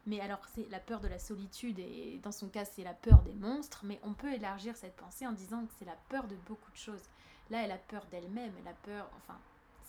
Mais 0.06 0.20
alors 0.20 0.40
c'est 0.54 0.66
la 0.70 0.80
peur 0.80 1.00
de 1.00 1.08
la 1.08 1.18
solitude 1.18 1.78
et 1.78 2.18
dans 2.22 2.32
son 2.32 2.48
cas 2.48 2.64
c'est 2.64 2.84
la 2.84 2.94
peur 2.94 3.20
des 3.20 3.34
monstres, 3.34 3.82
mais 3.84 4.00
on 4.02 4.14
peut 4.14 4.32
élargir 4.32 4.78
cette 4.78 4.96
pensée 4.96 5.26
en 5.26 5.32
disant 5.32 5.66
que 5.66 5.72
c'est 5.78 5.84
la 5.84 5.98
peur 6.08 6.26
de 6.26 6.36
beaucoup 6.48 6.70
de 6.70 6.76
choses. 6.78 7.04
Là 7.50 7.62
elle 7.62 7.70
a 7.72 7.76
peur 7.76 8.06
d'elle-même, 8.06 8.54
elle 8.58 8.68
a 8.68 8.72
peur, 8.72 9.10
enfin 9.18 9.38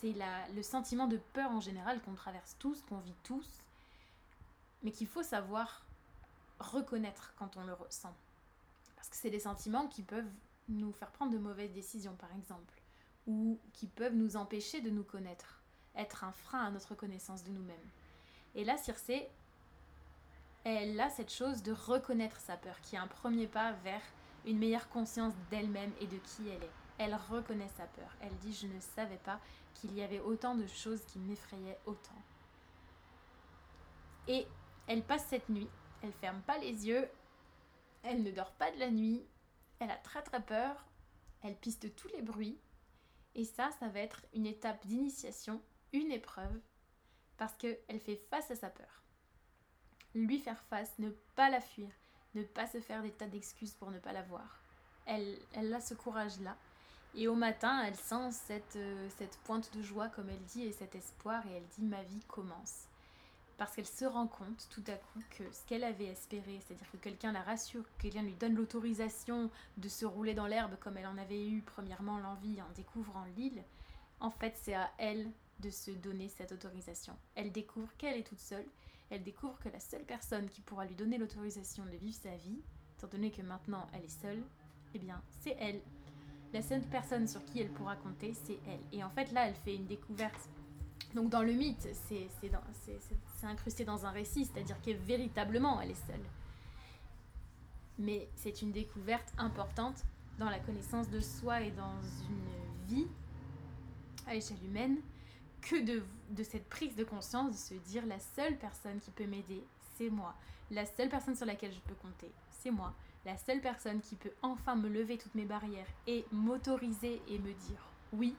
c'est 0.01 0.15
le 0.55 0.63
sentiment 0.63 1.07
de 1.07 1.17
peur 1.33 1.51
en 1.51 1.59
général 1.59 2.01
qu'on 2.01 2.15
traverse 2.15 2.55
tous, 2.57 2.81
qu'on 2.89 2.97
vit 2.99 3.15
tous, 3.23 3.47
mais 4.81 4.91
qu'il 4.91 5.07
faut 5.07 5.23
savoir 5.23 5.85
reconnaître 6.59 7.33
quand 7.37 7.57
on 7.57 7.63
le 7.63 7.73
ressent. 7.73 8.15
Parce 8.95 9.09
que 9.09 9.15
c'est 9.15 9.29
des 9.29 9.39
sentiments 9.39 9.87
qui 9.87 10.01
peuvent 10.01 10.29
nous 10.69 10.91
faire 10.93 11.11
prendre 11.11 11.31
de 11.31 11.37
mauvaises 11.37 11.71
décisions 11.71 12.15
par 12.15 12.33
exemple, 12.35 12.81
ou 13.27 13.59
qui 13.73 13.87
peuvent 13.87 14.15
nous 14.15 14.37
empêcher 14.37 14.81
de 14.81 14.89
nous 14.89 15.03
connaître 15.03 15.61
être 15.95 16.23
un 16.23 16.31
frein 16.31 16.65
à 16.65 16.71
notre 16.71 16.95
connaissance 16.95 17.43
de 17.43 17.51
nous-mêmes. 17.51 17.77
Et 18.55 18.63
là, 18.63 18.77
Circé, 18.77 19.27
elle 20.63 20.99
a 20.99 21.09
cette 21.09 21.31
chose 21.31 21.63
de 21.63 21.73
reconnaître 21.73 22.39
sa 22.39 22.57
peur, 22.57 22.79
qui 22.81 22.95
est 22.95 22.99
un 22.99 23.07
premier 23.07 23.47
pas 23.47 23.73
vers 23.83 24.01
une 24.45 24.57
meilleure 24.57 24.89
conscience 24.89 25.33
d'elle-même 25.49 25.91
et 25.99 26.07
de 26.07 26.17
qui 26.17 26.47
elle 26.47 26.63
est. 26.63 26.71
Elle 26.97 27.15
reconnaît 27.29 27.69
sa 27.77 27.85
peur. 27.85 28.15
Elle 28.21 28.35
dit 28.37 28.53
Je 28.53 28.67
ne 28.67 28.79
savais 28.95 29.17
pas 29.17 29.39
qu'il 29.73 29.93
y 29.93 30.03
avait 30.03 30.19
autant 30.19 30.55
de 30.55 30.67
choses 30.67 31.03
qui 31.05 31.19
m'effrayaient 31.19 31.79
autant. 31.86 32.21
Et 34.27 34.47
elle 34.88 35.03
passe 35.03 35.25
cette 35.27 35.49
nuit. 35.49 35.69
Elle 36.03 36.13
ferme 36.13 36.41
pas 36.41 36.57
les 36.57 36.88
yeux. 36.88 37.10
Elle 38.03 38.23
ne 38.23 38.31
dort 38.31 38.51
pas 38.53 38.71
de 38.71 38.79
la 38.79 38.89
nuit. 38.89 39.25
Elle 39.79 39.91
a 39.91 39.97
très 39.97 40.21
très 40.21 40.41
peur. 40.41 40.86
Elle 41.43 41.55
piste 41.55 41.95
tous 41.95 42.07
les 42.10 42.21
bruits. 42.21 42.60
Et 43.36 43.45
ça, 43.45 43.69
ça 43.79 43.88
va 43.88 43.99
être 43.99 44.25
une 44.34 44.45
étape 44.45 44.86
d'initiation, 44.86 45.62
une 45.93 46.12
épreuve, 46.12 46.60
parce 47.38 47.53
qu'elle 47.55 47.99
fait 47.99 48.21
face 48.29 48.51
à 48.51 48.55
sa 48.55 48.69
peur. 48.69 49.03
Lui 50.13 50.39
faire 50.39 50.62
face, 50.63 50.99
ne 50.99 51.10
pas 51.36 51.49
la 51.49 51.62
fuir, 51.62 51.89
ne 52.36 52.43
pas 52.43 52.67
se 52.67 52.81
faire 52.81 53.01
des 53.01 53.12
tas 53.12 53.27
d'excuses 53.27 53.73
pour 53.73 53.89
ne 53.91 53.99
pas 53.99 54.12
la 54.12 54.23
voir. 54.23 54.62
Elle, 55.05 55.39
elle 55.53 55.73
a 55.73 55.79
ce 55.79 55.93
courage-là. 55.93 56.57
Et 57.15 57.28
au 57.28 57.36
matin, 57.36 57.84
elle 57.86 57.95
sent 57.95 58.32
cette, 58.32 58.78
euh, 58.78 59.10
cette 59.17 59.38
pointe 59.39 59.76
de 59.76 59.82
joie, 59.82 60.08
comme 60.08 60.30
elle 60.30 60.43
dit, 60.45 60.63
et 60.63 60.71
cet 60.71 60.95
espoir, 60.95 61.45
et 61.47 61.54
elle 61.58 61.67
dit 61.78 61.84
ma 61.84 62.02
vie 62.04 62.24
commence. 62.28 62.86
Parce 63.58 63.76
qu'elle 63.76 63.86
se 63.86 64.06
rend 64.06 64.28
compte 64.28 64.67
tout 64.71 64.84
à 64.88 64.93
coup 64.95 65.19
que 65.38 65.43
ce 65.52 65.65
qu'elle 65.67 65.84
avait 65.84 66.06
espéré, 66.06 66.60
c'est-à-dire 66.65 66.89
que 66.89 66.97
quelqu'un 66.97 67.32
la 67.32 67.43
rassure, 67.43 67.84
que 67.84 68.04
quelqu'un 68.04 68.24
lui 68.24 68.34
donne 68.34 68.56
l'autorisation 68.56 69.52
de 69.78 69.89
se 69.89 70.06
rouler 70.06 70.34
dans 70.34 70.47
l'herbe 70.47 70.76
comme 70.80 70.97
elle 70.97 71.06
en 71.06 71.17
avait 71.17 71.47
eu 71.47 71.62
premièrement 71.62 72.17
l'envie 72.17 72.60
en 72.62 72.74
découvrant 72.76 73.24
l'île, 73.38 73.62
en 74.19 74.32
fait 74.32 74.56
c'est 74.60 74.74
à 74.74 74.89
elle 74.97 75.30
de 75.60 75.69
se 75.69 75.91
donner 75.91 76.28
cette 76.28 76.54
autorisation. 76.54 77.15
Elle 77.36 77.52
découvre 77.52 77.95
qu'elle 77.97 78.17
est 78.17 78.28
toute 78.28 78.39
seule, 78.39 78.65
elle 79.12 79.21
découvre 79.21 79.60
que 79.60 79.69
la 79.69 79.80
seule 79.80 80.06
personne 80.06 80.50
qui 80.50 80.62
pourra 80.62 80.86
lui 80.86 80.95
donner 80.95 81.19
l'autorisation 81.19 81.86
de 81.86 81.97
vivre 81.97 82.17
sa 82.17 82.36
vie, 82.38 82.62
étant 82.97 83.08
donné 83.08 83.30
que 83.30 83.43
maintenant 83.43 83.88
elle 83.93 84.06
est 84.06 84.21
seule, 84.21 84.43
eh 84.95 85.00
bien 85.00 85.21
c'est 85.41 85.56
elle. 85.60 85.82
La 86.53 86.61
seule 86.61 86.81
personne 86.81 87.27
sur 87.27 87.43
qui 87.45 87.61
elle 87.61 87.69
pourra 87.69 87.95
compter, 87.95 88.33
c'est 88.33 88.59
elle. 88.67 88.81
Et 88.91 89.03
en 89.03 89.09
fait 89.09 89.31
là, 89.31 89.47
elle 89.47 89.55
fait 89.55 89.75
une 89.75 89.87
découverte. 89.87 90.49
Donc 91.15 91.29
dans 91.29 91.43
le 91.43 91.53
mythe, 91.53 91.87
c'est 92.07 92.27
incrusté 93.43 93.85
dans 93.85 94.05
un 94.05 94.11
récit, 94.11 94.45
c'est-à-dire 94.45 94.81
que 94.81 94.91
véritablement 94.91 95.81
elle 95.81 95.91
est 95.91 96.07
seule. 96.07 96.25
Mais 97.99 98.27
c'est 98.35 98.61
une 98.61 98.71
découverte 98.71 99.33
importante 99.37 100.03
dans 100.39 100.49
la 100.49 100.59
connaissance 100.59 101.09
de 101.09 101.19
soi 101.19 101.61
et 101.61 101.71
dans 101.71 102.01
une 102.29 102.87
vie 102.87 103.07
à 104.27 104.33
l'échelle 104.33 104.63
humaine 104.63 104.97
que 105.61 105.81
de, 105.83 106.03
de 106.31 106.43
cette 106.43 106.67
prise 106.69 106.95
de 106.95 107.03
conscience 107.03 107.51
de 107.51 107.57
se 107.57 107.73
dire 107.89 108.05
la 108.05 108.19
seule 108.19 108.57
personne 108.57 108.99
qui 108.99 109.11
peut 109.11 109.25
m'aider, 109.25 109.63
c'est 109.97 110.09
moi. 110.09 110.33
La 110.71 110.85
seule 110.85 111.09
personne 111.09 111.35
sur 111.35 111.45
laquelle 111.45 111.73
je 111.73 111.79
peux 111.79 111.95
compter, 111.95 112.31
c'est 112.49 112.71
moi. 112.71 112.93
La 113.25 113.38
seule 113.38 113.62
personne 113.62 114.01
qui 114.01 114.15
peut 114.15 114.34
enfin 114.41 114.75
me 114.75 114.89
lever 114.89 115.17
toutes 115.17 115.36
mes 115.36 115.45
barrières 115.45 115.88
et 116.07 116.25
m'autoriser 116.31 117.21
et 117.27 117.39
me 117.39 117.53
dire 117.53 117.91
oui, 118.13 118.36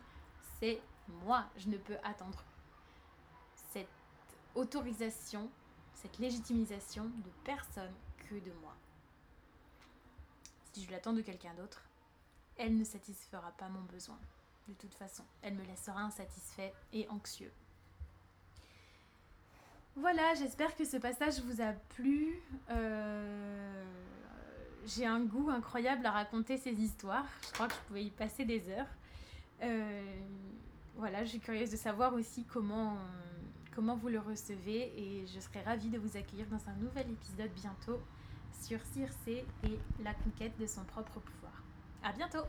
c'est 0.58 0.80
moi. 1.24 1.46
Je 1.56 1.68
ne 1.68 1.76
peux 1.78 1.96
attendre 2.02 2.44
cette 3.72 3.88
autorisation, 4.54 5.48
cette 5.94 6.18
légitimisation 6.18 7.04
de 7.04 7.30
personne 7.44 7.94
que 8.28 8.34
de 8.34 8.52
moi. 8.60 8.74
Si 10.72 10.84
je 10.84 10.90
l'attends 10.90 11.12
de 11.12 11.20
quelqu'un 11.20 11.54
d'autre, 11.54 11.82
elle 12.56 12.76
ne 12.76 12.84
satisfera 12.84 13.52
pas 13.52 13.68
mon 13.68 13.82
besoin 13.82 14.18
de 14.68 14.74
toute 14.74 14.94
façon. 14.94 15.24
Elle 15.42 15.54
me 15.54 15.64
laissera 15.64 16.00
insatisfait 16.00 16.72
et 16.92 17.08
anxieux. 17.08 17.52
Voilà, 19.94 20.34
j'espère 20.34 20.74
que 20.74 20.84
ce 20.84 20.96
passage 20.96 21.40
vous 21.40 21.60
a 21.60 21.72
plu. 21.72 22.40
Euh, 22.70 23.84
j'ai 24.86 25.06
un 25.06 25.20
goût 25.20 25.50
incroyable 25.50 26.04
à 26.06 26.10
raconter 26.10 26.56
ces 26.58 26.72
histoires. 26.72 27.26
Je 27.46 27.52
crois 27.52 27.68
que 27.68 27.74
je 27.74 27.88
pouvais 27.88 28.04
y 28.04 28.10
passer 28.10 28.44
des 28.44 28.68
heures. 28.68 28.86
Euh, 29.62 30.02
voilà, 30.96 31.24
je 31.24 31.30
suis 31.30 31.40
curieuse 31.40 31.70
de 31.70 31.76
savoir 31.76 32.14
aussi 32.14 32.44
comment, 32.44 32.96
comment 33.74 33.96
vous 33.96 34.08
le 34.08 34.18
recevez 34.18 34.92
et 34.96 35.26
je 35.26 35.40
serai 35.40 35.62
ravie 35.62 35.88
de 35.88 35.98
vous 35.98 36.16
accueillir 36.16 36.46
dans 36.48 36.68
un 36.68 36.74
nouvel 36.74 37.10
épisode 37.10 37.50
bientôt 37.54 38.00
sur 38.60 38.78
Circe 38.92 39.16
et 39.28 39.44
la 40.02 40.14
conquête 40.14 40.56
de 40.58 40.66
son 40.66 40.84
propre 40.84 41.20
pouvoir. 41.20 41.62
À 42.02 42.12
bientôt! 42.12 42.44